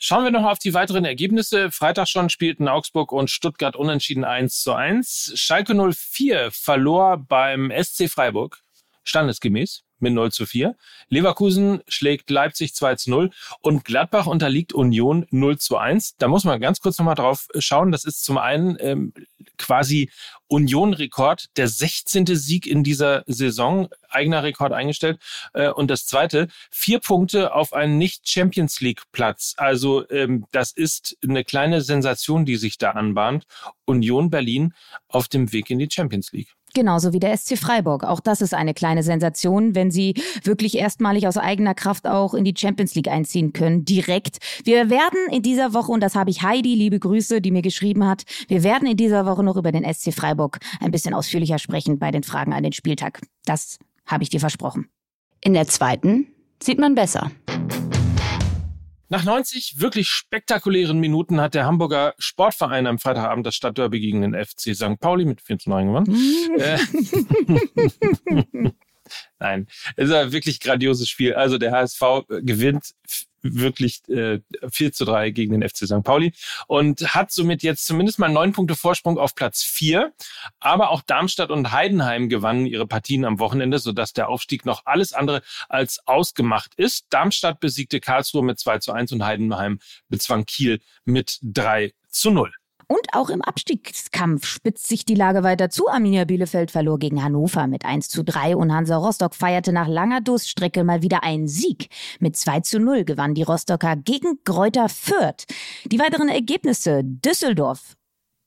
Schauen 0.00 0.22
wir 0.22 0.30
noch 0.30 0.44
auf 0.44 0.60
die 0.60 0.74
weiteren 0.74 1.04
Ergebnisse. 1.04 1.72
Freitag 1.72 2.06
schon 2.06 2.30
spielten 2.30 2.68
Augsburg 2.68 3.10
und 3.10 3.30
Stuttgart 3.30 3.74
unentschieden 3.74 4.24
1 4.24 4.62
zu 4.62 4.72
1. 4.72 5.32
Schalke 5.34 5.74
04 5.74 6.50
verlor 6.52 7.16
beim 7.16 7.72
SC 7.72 8.08
Freiburg, 8.08 8.62
standesgemäß 9.02 9.82
mit 10.00 10.12
0 10.12 10.32
zu 10.32 10.46
4. 10.46 10.76
Leverkusen 11.08 11.82
schlägt 11.88 12.30
Leipzig 12.30 12.74
2 12.74 12.94
zu 12.96 13.10
0 13.10 13.30
und 13.60 13.84
Gladbach 13.84 14.26
unterliegt 14.26 14.72
Union 14.72 15.26
0 15.30 15.58
zu 15.58 15.76
1. 15.76 16.16
Da 16.18 16.28
muss 16.28 16.44
man 16.44 16.60
ganz 16.60 16.80
kurz 16.80 16.98
nochmal 16.98 17.14
drauf 17.14 17.48
schauen. 17.58 17.92
Das 17.92 18.04
ist 18.04 18.24
zum 18.24 18.38
einen 18.38 18.76
ähm, 18.80 19.12
quasi 19.56 20.10
Union-Rekord, 20.48 21.56
der 21.56 21.68
16. 21.68 22.26
Sieg 22.26 22.66
in 22.66 22.82
dieser 22.82 23.22
Saison, 23.26 23.88
eigener 24.08 24.42
Rekord 24.42 24.72
eingestellt. 24.72 25.20
Äh, 25.52 25.70
und 25.70 25.90
das 25.90 26.06
zweite, 26.06 26.48
vier 26.70 27.00
Punkte 27.00 27.54
auf 27.54 27.72
einen 27.72 27.98
Nicht-Champions 27.98 28.80
League-Platz. 28.80 29.54
Also 29.56 30.08
ähm, 30.10 30.46
das 30.50 30.72
ist 30.72 31.18
eine 31.22 31.44
kleine 31.44 31.82
Sensation, 31.82 32.44
die 32.44 32.56
sich 32.56 32.78
da 32.78 32.92
anbahnt. 32.92 33.46
Union 33.84 34.30
Berlin 34.30 34.74
auf 35.08 35.28
dem 35.28 35.52
Weg 35.52 35.70
in 35.70 35.78
die 35.78 35.88
Champions 35.90 36.32
League. 36.32 36.57
Genauso 36.74 37.12
wie 37.12 37.18
der 37.18 37.36
SC 37.36 37.56
Freiburg. 37.56 38.04
Auch 38.04 38.20
das 38.20 38.40
ist 38.40 38.54
eine 38.54 38.74
kleine 38.74 39.02
Sensation, 39.02 39.74
wenn 39.74 39.90
sie 39.90 40.14
wirklich 40.44 40.76
erstmalig 40.76 41.26
aus 41.26 41.36
eigener 41.36 41.74
Kraft 41.74 42.06
auch 42.06 42.34
in 42.34 42.44
die 42.44 42.54
Champions 42.56 42.94
League 42.94 43.08
einziehen 43.08 43.52
können, 43.52 43.84
direkt. 43.84 44.38
Wir 44.64 44.90
werden 44.90 45.18
in 45.30 45.42
dieser 45.42 45.74
Woche, 45.74 45.92
und 45.92 46.00
das 46.00 46.14
habe 46.14 46.30
ich 46.30 46.42
Heidi, 46.42 46.74
liebe 46.74 46.98
Grüße, 46.98 47.40
die 47.40 47.50
mir 47.50 47.62
geschrieben 47.62 48.06
hat, 48.06 48.24
wir 48.48 48.62
werden 48.62 48.88
in 48.88 48.96
dieser 48.96 49.26
Woche 49.26 49.42
noch 49.42 49.56
über 49.56 49.72
den 49.72 49.84
SC 49.92 50.12
Freiburg 50.12 50.58
ein 50.80 50.90
bisschen 50.90 51.14
ausführlicher 51.14 51.58
sprechen 51.58 51.98
bei 51.98 52.10
den 52.10 52.22
Fragen 52.22 52.52
an 52.52 52.62
den 52.62 52.72
Spieltag. 52.72 53.20
Das 53.44 53.78
habe 54.06 54.22
ich 54.22 54.30
dir 54.30 54.40
versprochen. 54.40 54.88
In 55.40 55.54
der 55.54 55.66
zweiten 55.66 56.26
sieht 56.62 56.78
man 56.78 56.94
besser. 56.94 57.30
Nach 59.10 59.24
90 59.24 59.80
wirklich 59.80 60.08
spektakulären 60.08 60.98
Minuten 61.00 61.40
hat 61.40 61.54
der 61.54 61.64
Hamburger 61.64 62.14
Sportverein 62.18 62.86
am 62.86 62.98
Freitagabend 62.98 63.46
das 63.46 63.54
Stadtderby 63.54 64.00
gegen 64.00 64.20
den 64.20 64.34
FC 64.34 64.74
St. 64.74 65.00
Pauli 65.00 65.24
mit 65.24 65.40
4 65.40 65.58
zu 65.58 65.70
9 65.70 65.86
gewonnen. 65.86 66.58
äh, 66.58 66.78
Nein, 69.38 69.66
es 69.96 70.08
ist 70.08 70.14
ein 70.14 70.32
wirklich 70.32 70.60
grandioses 70.60 71.08
Spiel. 71.08 71.32
Also 71.34 71.56
der 71.56 71.72
HSV 71.72 72.00
gewinnt 72.42 72.92
wirklich 73.42 74.06
äh, 74.08 74.40
4 74.70 74.92
zu 74.92 75.04
3 75.04 75.30
gegen 75.30 75.52
den 75.52 75.68
FC 75.68 75.86
St. 75.86 76.02
Pauli 76.02 76.32
und 76.66 77.14
hat 77.14 77.32
somit 77.32 77.62
jetzt 77.62 77.86
zumindest 77.86 78.18
mal 78.18 78.28
neun 78.28 78.52
Punkte 78.52 78.74
Vorsprung 78.74 79.18
auf 79.18 79.34
Platz 79.34 79.62
4. 79.62 80.12
Aber 80.60 80.90
auch 80.90 81.02
Darmstadt 81.02 81.50
und 81.50 81.72
Heidenheim 81.72 82.28
gewannen 82.28 82.66
ihre 82.66 82.86
Partien 82.86 83.24
am 83.24 83.38
Wochenende, 83.38 83.78
sodass 83.78 84.12
der 84.12 84.28
Aufstieg 84.28 84.64
noch 84.64 84.86
alles 84.86 85.12
andere 85.12 85.42
als 85.68 86.00
ausgemacht 86.06 86.72
ist. 86.76 87.06
Darmstadt 87.10 87.60
besiegte 87.60 88.00
Karlsruhe 88.00 88.42
mit 88.42 88.58
2 88.58 88.78
zu 88.78 88.92
1 88.92 89.12
und 89.12 89.24
Heidenheim 89.24 89.78
bezwang 90.08 90.44
Kiel 90.44 90.80
mit 91.04 91.38
3 91.42 91.92
zu 92.08 92.30
0. 92.30 92.52
Und 92.90 93.12
auch 93.12 93.28
im 93.28 93.42
Abstiegskampf 93.42 94.46
spitzt 94.46 94.86
sich 94.86 95.04
die 95.04 95.14
Lage 95.14 95.42
weiter 95.42 95.68
zu. 95.68 95.88
Arminia 95.88 96.24
Bielefeld 96.24 96.70
verlor 96.70 96.98
gegen 96.98 97.22
Hannover 97.22 97.66
mit 97.66 97.84
1 97.84 98.08
zu 98.08 98.24
3 98.24 98.56
und 98.56 98.72
Hansa 98.72 98.96
Rostock 98.96 99.34
feierte 99.34 99.72
nach 99.72 99.88
langer 99.88 100.22
Durststrecke 100.22 100.84
mal 100.84 101.02
wieder 101.02 101.22
einen 101.22 101.48
Sieg. 101.48 101.90
Mit 102.18 102.36
2 102.36 102.60
zu 102.60 102.80
0 102.80 103.04
gewann 103.04 103.34
die 103.34 103.42
Rostocker 103.42 103.94
gegen 103.94 104.38
Gräuter 104.42 104.88
Fürth. 104.88 105.44
Die 105.84 105.98
weiteren 105.98 106.30
Ergebnisse 106.30 107.02
Düsseldorf 107.04 107.94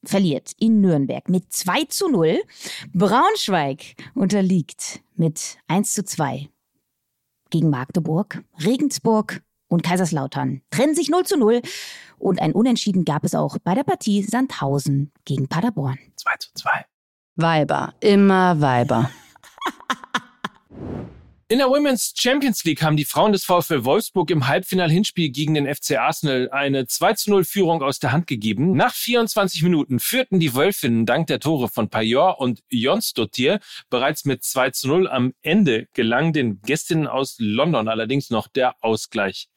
verliert 0.03 0.53
in 0.57 0.81
Nürnberg 0.81 1.29
mit 1.29 1.53
2 1.53 1.83
zu 1.85 2.09
0. 2.09 2.41
Braunschweig 2.93 3.93
unterliegt 4.15 5.01
mit 5.15 5.59
1 5.67 5.93
zu 5.93 6.03
2 6.03 6.49
gegen 7.51 7.69
Magdeburg. 7.69 8.43
Regensburg 8.63 9.43
und 9.71 9.83
Kaiserslautern 9.83 10.61
trennen 10.69 10.95
sich 10.95 11.09
0 11.09 11.23
zu 11.23 11.37
0 11.37 11.61
und 12.19 12.41
ein 12.41 12.51
Unentschieden 12.51 13.05
gab 13.05 13.23
es 13.23 13.33
auch 13.33 13.57
bei 13.63 13.73
der 13.73 13.83
Partie 13.83 14.21
Sandhausen 14.21 15.11
gegen 15.25 15.47
Paderborn. 15.47 15.97
2 16.17 16.31
zu 16.39 16.49
2. 16.55 16.85
Weiber, 17.37 17.93
immer 18.01 18.59
Weiber. 18.59 19.09
In 21.47 21.57
der 21.57 21.67
Women's 21.67 22.13
Champions 22.17 22.63
League 22.63 22.81
haben 22.81 22.95
die 22.95 23.03
Frauen 23.03 23.33
des 23.33 23.43
VfL 23.43 23.83
Wolfsburg 23.83 24.29
im 24.31 24.47
Halbfinal-Hinspiel 24.47 25.31
gegen 25.31 25.53
den 25.53 25.73
FC 25.73 25.97
Arsenal 25.97 26.49
eine 26.51 26.87
2 26.87 27.13
zu 27.13 27.29
0 27.29 27.43
Führung 27.43 27.81
aus 27.81 27.99
der 27.99 28.13
Hand 28.13 28.27
gegeben. 28.27 28.71
Nach 28.73 28.93
24 28.93 29.63
Minuten 29.63 29.99
führten 29.99 30.39
die 30.39 30.53
Wölfinnen 30.53 31.05
dank 31.05 31.27
der 31.27 31.41
Tore 31.41 31.67
von 31.67 31.89
Pajor 31.89 32.39
und 32.39 32.61
Jonsdottir 32.69 33.59
bereits 33.89 34.23
mit 34.23 34.45
2 34.45 34.69
zu 34.71 34.87
0. 34.87 35.09
Am 35.09 35.33
Ende 35.41 35.87
gelang 35.93 36.31
den 36.31 36.61
Gästinnen 36.61 37.07
aus 37.07 37.35
London 37.39 37.89
allerdings 37.89 38.29
noch 38.29 38.47
der 38.47 38.75
Ausgleich. 38.81 39.49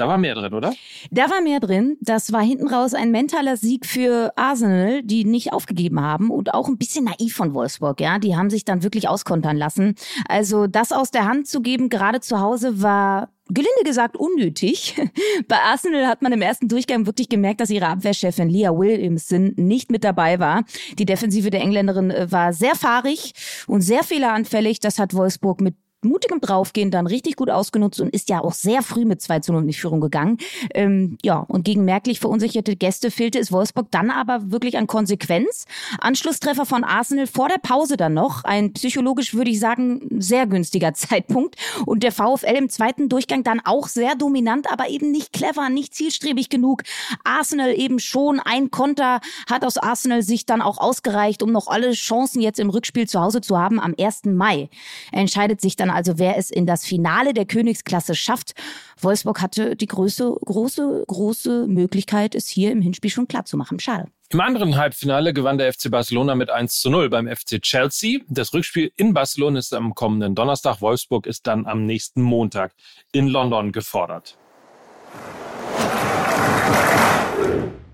Da 0.00 0.08
war 0.08 0.16
mehr 0.16 0.34
drin, 0.34 0.54
oder? 0.54 0.72
Da 1.10 1.28
war 1.28 1.42
mehr 1.42 1.60
drin. 1.60 1.98
Das 2.00 2.32
war 2.32 2.40
hinten 2.40 2.68
raus 2.68 2.94
ein 2.94 3.10
mentaler 3.10 3.58
Sieg 3.58 3.84
für 3.84 4.32
Arsenal, 4.34 5.02
die 5.02 5.26
nicht 5.26 5.52
aufgegeben 5.52 6.00
haben 6.00 6.30
und 6.30 6.54
auch 6.54 6.68
ein 6.68 6.78
bisschen 6.78 7.04
naiv 7.04 7.34
von 7.34 7.52
Wolfsburg, 7.52 8.00
ja. 8.00 8.18
Die 8.18 8.34
haben 8.34 8.48
sich 8.48 8.64
dann 8.64 8.82
wirklich 8.82 9.10
auskontern 9.10 9.58
lassen. 9.58 9.96
Also 10.26 10.66
das 10.66 10.92
aus 10.92 11.10
der 11.10 11.26
Hand 11.26 11.48
zu 11.48 11.60
geben, 11.60 11.90
gerade 11.90 12.20
zu 12.20 12.40
Hause, 12.40 12.80
war 12.80 13.28
gelinde 13.48 13.84
gesagt 13.84 14.16
unnötig. 14.16 14.94
Bei 15.48 15.56
Arsenal 15.64 16.06
hat 16.06 16.22
man 16.22 16.32
im 16.32 16.40
ersten 16.40 16.68
Durchgang 16.68 17.04
wirklich 17.04 17.28
gemerkt, 17.28 17.60
dass 17.60 17.68
ihre 17.68 17.88
Abwehrchefin 17.88 18.48
Leah 18.48 18.74
Williamson 18.74 19.52
nicht 19.56 19.90
mit 19.90 20.02
dabei 20.02 20.38
war. 20.38 20.64
Die 20.98 21.04
Defensive 21.04 21.50
der 21.50 21.60
Engländerin 21.60 22.10
äh, 22.10 22.32
war 22.32 22.54
sehr 22.54 22.74
fahrig 22.74 23.34
und 23.66 23.82
sehr 23.82 24.02
fehleranfällig. 24.02 24.80
Das 24.80 24.98
hat 24.98 25.12
Wolfsburg 25.12 25.60
mit 25.60 25.74
mutigem 26.02 26.40
Draufgehen 26.40 26.90
dann 26.90 27.06
richtig 27.06 27.36
gut 27.36 27.50
ausgenutzt 27.50 28.00
und 28.00 28.12
ist 28.12 28.28
ja 28.28 28.40
auch 28.40 28.52
sehr 28.52 28.82
früh 28.82 29.04
mit 29.04 29.20
2 29.20 29.40
zu 29.40 29.52
0 29.52 29.62
in 29.62 29.68
die 29.68 29.74
Führung 29.74 30.00
gegangen. 30.00 30.38
Ähm, 30.74 31.18
ja, 31.22 31.38
und 31.38 31.64
gegen 31.64 31.84
merklich 31.84 32.20
verunsicherte 32.20 32.76
Gäste 32.76 33.10
fehlte 33.10 33.38
es 33.38 33.52
Wolfsburg 33.52 33.90
dann 33.90 34.10
aber 34.10 34.50
wirklich 34.50 34.76
an 34.78 34.86
Konsequenz. 34.86 35.66
Anschlusstreffer 36.00 36.66
von 36.66 36.84
Arsenal 36.84 37.26
vor 37.26 37.48
der 37.48 37.58
Pause 37.58 37.96
dann 37.96 38.14
noch. 38.14 38.44
Ein 38.44 38.72
psychologisch, 38.72 39.34
würde 39.34 39.50
ich 39.50 39.60
sagen, 39.60 40.08
sehr 40.18 40.46
günstiger 40.46 40.94
Zeitpunkt. 40.94 41.56
Und 41.86 42.02
der 42.02 42.12
VfL 42.12 42.56
im 42.56 42.68
zweiten 42.70 43.08
Durchgang 43.08 43.44
dann 43.44 43.60
auch 43.64 43.88
sehr 43.88 44.14
dominant, 44.14 44.72
aber 44.72 44.88
eben 44.88 45.10
nicht 45.10 45.32
clever, 45.32 45.68
nicht 45.68 45.94
zielstrebig 45.94 46.48
genug. 46.48 46.82
Arsenal 47.24 47.78
eben 47.78 47.98
schon 47.98 48.40
ein 48.40 48.70
Konter 48.70 49.20
hat 49.48 49.64
aus 49.64 49.78
Arsenal 49.78 50.22
sich 50.22 50.46
dann 50.46 50.62
auch 50.62 50.78
ausgereicht, 50.78 51.42
um 51.42 51.52
noch 51.52 51.68
alle 51.68 51.92
Chancen 51.92 52.40
jetzt 52.40 52.58
im 52.58 52.70
Rückspiel 52.70 53.08
zu 53.08 53.20
Hause 53.20 53.40
zu 53.40 53.58
haben 53.58 53.80
am 53.80 53.94
1. 53.98 54.24
Mai. 54.26 54.68
entscheidet 55.12 55.60
sich 55.60 55.76
dann 55.76 55.89
also 55.94 56.18
wer 56.18 56.36
es 56.36 56.50
in 56.50 56.66
das 56.66 56.84
Finale 56.84 57.34
der 57.34 57.46
Königsklasse 57.46 58.14
schafft. 58.14 58.54
Wolfsburg 59.00 59.40
hatte 59.40 59.76
die 59.76 59.86
große, 59.86 60.36
große, 60.44 61.04
große 61.06 61.66
Möglichkeit, 61.66 62.34
es 62.34 62.48
hier 62.48 62.72
im 62.72 62.80
Hinspiel 62.80 63.10
schon 63.10 63.28
klar 63.28 63.44
zu 63.44 63.56
machen. 63.56 63.78
Schade. 63.78 64.06
Im 64.32 64.40
anderen 64.40 64.76
Halbfinale 64.76 65.32
gewann 65.32 65.58
der 65.58 65.72
FC 65.72 65.90
Barcelona 65.90 66.36
mit 66.36 66.50
1 66.50 66.80
zu 66.80 66.88
0 66.88 67.10
beim 67.10 67.26
FC 67.26 67.60
Chelsea. 67.60 68.20
Das 68.28 68.54
Rückspiel 68.54 68.92
in 68.96 69.12
Barcelona 69.12 69.58
ist 69.58 69.74
am 69.74 69.94
kommenden 69.96 70.36
Donnerstag. 70.36 70.80
Wolfsburg 70.80 71.26
ist 71.26 71.48
dann 71.48 71.66
am 71.66 71.84
nächsten 71.84 72.22
Montag 72.22 72.72
in 73.10 73.26
London 73.26 73.72
gefordert. 73.72 74.38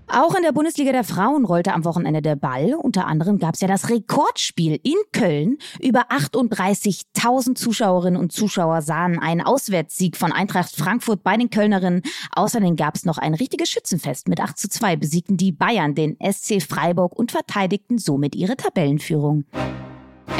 Auch 0.09 0.35
in 0.35 0.43
der 0.43 0.53
Bundesliga 0.53 0.93
der 0.93 1.03
Frauen 1.03 1.43
rollte 1.43 1.73
am 1.73 1.83
Wochenende 1.83 2.21
der 2.21 2.37
Ball. 2.37 2.75
Unter 2.75 3.07
anderem 3.07 3.39
gab 3.39 3.55
es 3.55 3.61
ja 3.61 3.67
das 3.67 3.89
Rekordspiel 3.89 4.79
in 4.81 4.95
Köln. 5.11 5.57
Über 5.81 6.09
38.000 6.09 7.55
Zuschauerinnen 7.55 8.19
und 8.19 8.31
Zuschauer 8.31 8.81
sahen 8.81 9.19
einen 9.19 9.41
Auswärtssieg 9.41 10.15
von 10.15 10.31
Eintracht 10.31 10.73
Frankfurt 10.73 11.23
bei 11.23 11.35
den 11.35 11.49
Kölnerinnen. 11.49 12.03
Außerdem 12.31 12.77
gab 12.77 12.95
es 12.95 13.03
noch 13.03 13.17
ein 13.17 13.33
richtiges 13.33 13.69
Schützenfest. 13.69 14.29
Mit 14.29 14.39
8 14.39 14.57
zu 14.57 14.69
2 14.69 14.95
besiegten 14.95 15.35
die 15.35 15.51
Bayern 15.51 15.93
den 15.93 16.17
SC 16.21 16.61
Freiburg 16.61 17.13
und 17.13 17.31
verteidigten 17.31 17.97
somit 17.97 18.33
ihre 18.33 18.55
Tabellenführung. 18.55 19.43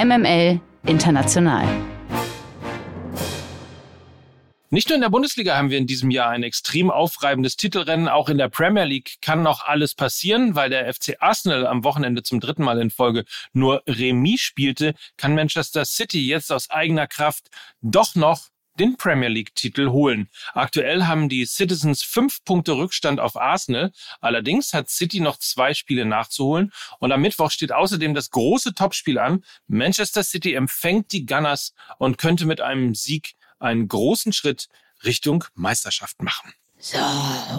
MML 0.01 0.62
International. 0.86 1.65
Nicht 4.69 4.89
nur 4.89 4.95
in 4.95 5.01
der 5.01 5.10
Bundesliga 5.10 5.56
haben 5.56 5.69
wir 5.69 5.77
in 5.77 5.88
diesem 5.88 6.12
Jahr 6.12 6.30
ein 6.30 6.43
extrem 6.43 6.91
aufreibendes 6.91 7.56
Titelrennen, 7.56 8.10
auch 8.10 8.27
in 8.27 8.38
der 8.38 8.49
Premier 8.49 8.84
League 8.84 9.15
kann 9.21 9.41
noch 9.41 9.63
alles 9.63 9.95
passieren, 9.95 10.56
weil 10.56 10.69
der 10.69 10.93
FC 10.93 11.15
Arsenal 11.19 11.65
am 11.65 11.86
Wochenende 11.86 12.21
zum 12.21 12.41
dritten 12.41 12.63
Mal 12.63 12.82
in 12.82 12.89
Folge 12.89 13.23
nur 13.53 13.82
Remis 13.88 14.41
spielte, 14.41 14.93
kann 15.15 15.36
Manchester 15.36 15.86
City 15.86 16.27
jetzt 16.27 16.51
aus 16.51 16.69
eigener 16.69 17.08
Kraft 17.08 17.47
doch 17.82 18.15
noch 18.15 18.49
den 18.77 18.97
Premier 18.97 19.30
League-Titel 19.30 19.89
holen. 19.89 20.30
Aktuell 20.53 21.06
haben 21.06 21.30
die 21.30 21.45
Citizens 21.45 22.03
fünf 22.03 22.43
Punkte 22.43 22.73
Rückstand 22.73 23.21
auf 23.21 23.38
Arsenal. 23.38 23.91
Allerdings 24.19 24.73
hat 24.73 24.89
City 24.89 25.21
noch 25.21 25.38
zwei 25.38 25.73
Spiele 25.73 26.06
nachzuholen. 26.06 26.71
Und 26.99 27.13
am 27.13 27.21
Mittwoch 27.21 27.51
steht 27.51 27.71
außerdem 27.71 28.13
das 28.13 28.30
große 28.32 28.73
Topspiel 28.73 29.17
an. 29.17 29.43
Manchester 29.67 30.23
City 30.23 30.53
empfängt 30.53 31.13
die 31.13 31.25
Gunners 31.25 31.73
und 31.97 32.17
könnte 32.17 32.45
mit 32.45 32.62
einem 32.62 32.93
Sieg 32.95 33.34
einen 33.59 33.87
großen 33.87 34.33
Schritt 34.33 34.67
Richtung 35.03 35.43
Meisterschaft 35.55 36.21
machen. 36.21 36.53
So, 36.79 36.99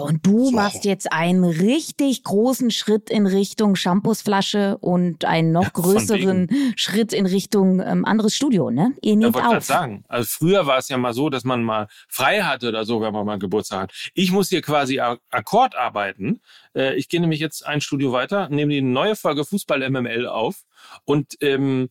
und 0.01 0.25
du 0.25 0.45
so. 0.45 0.51
machst 0.51 0.85
jetzt 0.85 1.11
einen 1.11 1.43
richtig 1.43 2.23
großen 2.23 2.71
Schritt 2.71 3.09
in 3.09 3.27
Richtung 3.27 3.75
Shampoosflasche 3.75 4.77
und 4.77 5.25
einen 5.25 5.51
noch 5.51 5.73
größeren 5.73 6.47
Schritt 6.77 7.11
in 7.11 7.25
Richtung 7.25 7.81
ähm, 7.81 8.05
anderes 8.05 8.33
Studio, 8.33 8.71
ne? 8.71 8.93
Ihr 9.01 9.17
nehmt 9.17 9.35
ja, 9.35 9.57
auf. 9.57 9.65
sagen. 9.65 10.05
Also 10.07 10.29
früher 10.31 10.67
war 10.67 10.77
es 10.77 10.87
ja 10.87 10.97
mal 10.97 11.13
so, 11.13 11.29
dass 11.29 11.43
man 11.43 11.63
mal 11.63 11.87
frei 12.07 12.43
hatte 12.43 12.69
oder 12.69 12.85
so, 12.85 13.01
wenn 13.01 13.11
man 13.11 13.25
mal 13.25 13.37
Geburtstag 13.39 13.81
hat. 13.81 14.11
Ich 14.13 14.31
muss 14.31 14.47
hier 14.47 14.61
quasi 14.61 15.01
Akkord 15.01 15.75
arbeiten. 15.75 16.39
Äh, 16.73 16.95
ich 16.95 17.09
gehe 17.09 17.19
nämlich 17.19 17.41
jetzt 17.41 17.65
ein 17.65 17.81
Studio 17.81 18.13
weiter, 18.13 18.47
nehme 18.47 18.71
die 18.71 18.81
neue 18.81 19.17
Folge 19.17 19.43
Fußball 19.43 19.89
MML 19.89 20.27
auf 20.27 20.63
und 21.03 21.35
ähm, 21.41 21.89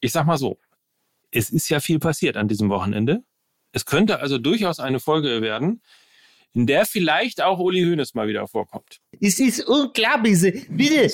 ich 0.00 0.12
sag 0.12 0.24
mal 0.24 0.38
so, 0.38 0.58
es 1.30 1.50
ist 1.50 1.68
ja 1.68 1.80
viel 1.80 1.98
passiert 1.98 2.38
an 2.38 2.48
diesem 2.48 2.70
Wochenende. 2.70 3.22
Es 3.72 3.84
könnte 3.84 4.20
also 4.20 4.38
durchaus 4.38 4.80
eine 4.80 5.00
Folge 5.00 5.42
werden, 5.42 5.80
in 6.52 6.66
der 6.66 6.84
vielleicht 6.84 7.40
auch 7.40 7.58
Uli 7.58 7.82
Hoeneß 7.82 8.14
mal 8.14 8.26
wieder 8.26 8.46
vorkommt. 8.48 8.98
Es 9.20 9.38
ist 9.38 9.60
unglaublich. 9.66 10.66
Bitte. 10.68 11.10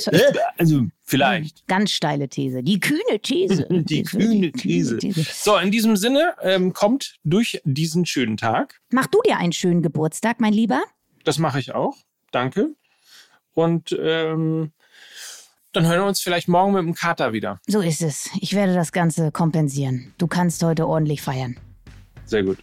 Also 0.57 0.87
vielleicht. 1.03 1.66
Ganz 1.66 1.90
steile 1.90 2.29
These. 2.29 2.62
Die 2.62 2.81
kühne 2.81 3.21
These. 3.21 3.66
Die, 3.71 4.03
kühne, 4.03 4.53
These. 4.53 4.97
These. 4.99 5.27
So, 5.31 5.57
in 5.59 5.71
diesem 5.71 5.97
Sinne 5.97 6.35
ähm, 6.40 6.73
kommt 6.73 7.16
durch 7.25 7.61
diesen 7.64 8.07
schönen 8.07 8.37
Tag. 8.37 8.81
Mach 8.90 9.07
du 9.07 9.21
dir 9.27 9.37
einen 9.37 9.53
schönen 9.53 9.83
Geburtstag, 9.83 10.40
mein 10.40 10.55
Lieber. 10.55 10.83
Das 11.25 11.38
mache 11.38 11.59
ich 11.59 11.75
auch. 11.75 11.97
Danke. 12.31 12.75
Und 13.53 13.97
ähm, 13.99 14.73
dann 15.73 15.87
hören 15.87 16.01
wir 16.01 16.07
uns 16.07 16.21
vielleicht 16.21 16.49
morgen 16.49 16.73
mit 16.73 16.83
dem 16.83 16.95
Kater 16.95 17.35
wieder. 17.35 17.61
So 17.66 17.81
ist 17.81 18.01
es. 18.01 18.31
Ich 18.40 18.55
werde 18.55 18.75
das 18.75 18.92
Ganze 18.92 19.31
kompensieren. 19.33 20.14
Du 20.16 20.27
kannst 20.27 20.62
heute 20.62 20.87
ordentlich 20.87 21.21
feiern. 21.21 21.57
Sehr 22.27 22.43
gut. 22.43 22.59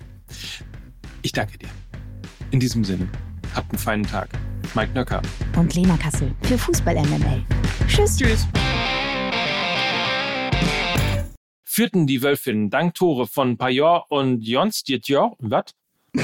Ich 1.21 1.31
danke 1.31 1.57
dir. 1.57 1.69
In 2.51 2.59
diesem 2.59 2.83
Sinne, 2.83 3.07
habt 3.55 3.71
einen 3.71 3.79
feinen 3.79 4.05
Tag. 4.05 4.29
Mike 4.75 4.91
Nöcker. 4.93 5.21
Und 5.55 5.73
Lena 5.73 5.97
Kassel 5.97 6.35
für 6.43 6.57
Fußball 6.57 6.95
MML. 6.95 7.43
Tschüss. 7.87 8.17
Tschüss. 8.17 8.45
Führten 11.63 12.05
die 12.05 12.21
Wölfinnen 12.21 12.69
dank 12.69 12.93
Tore 12.93 13.25
von 13.25 13.57
Pajor 13.57 14.11
und 14.11 14.41
Jons 14.41 14.83
Dietjor. 14.83 15.35
Was? 15.39 15.73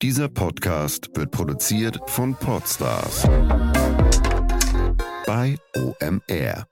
Dieser 0.00 0.28
Podcast 0.28 1.10
wird 1.14 1.32
produziert 1.32 1.98
von 2.06 2.36
Podstars 2.36 3.28
bei 5.26 5.56
OMR. 5.74 6.67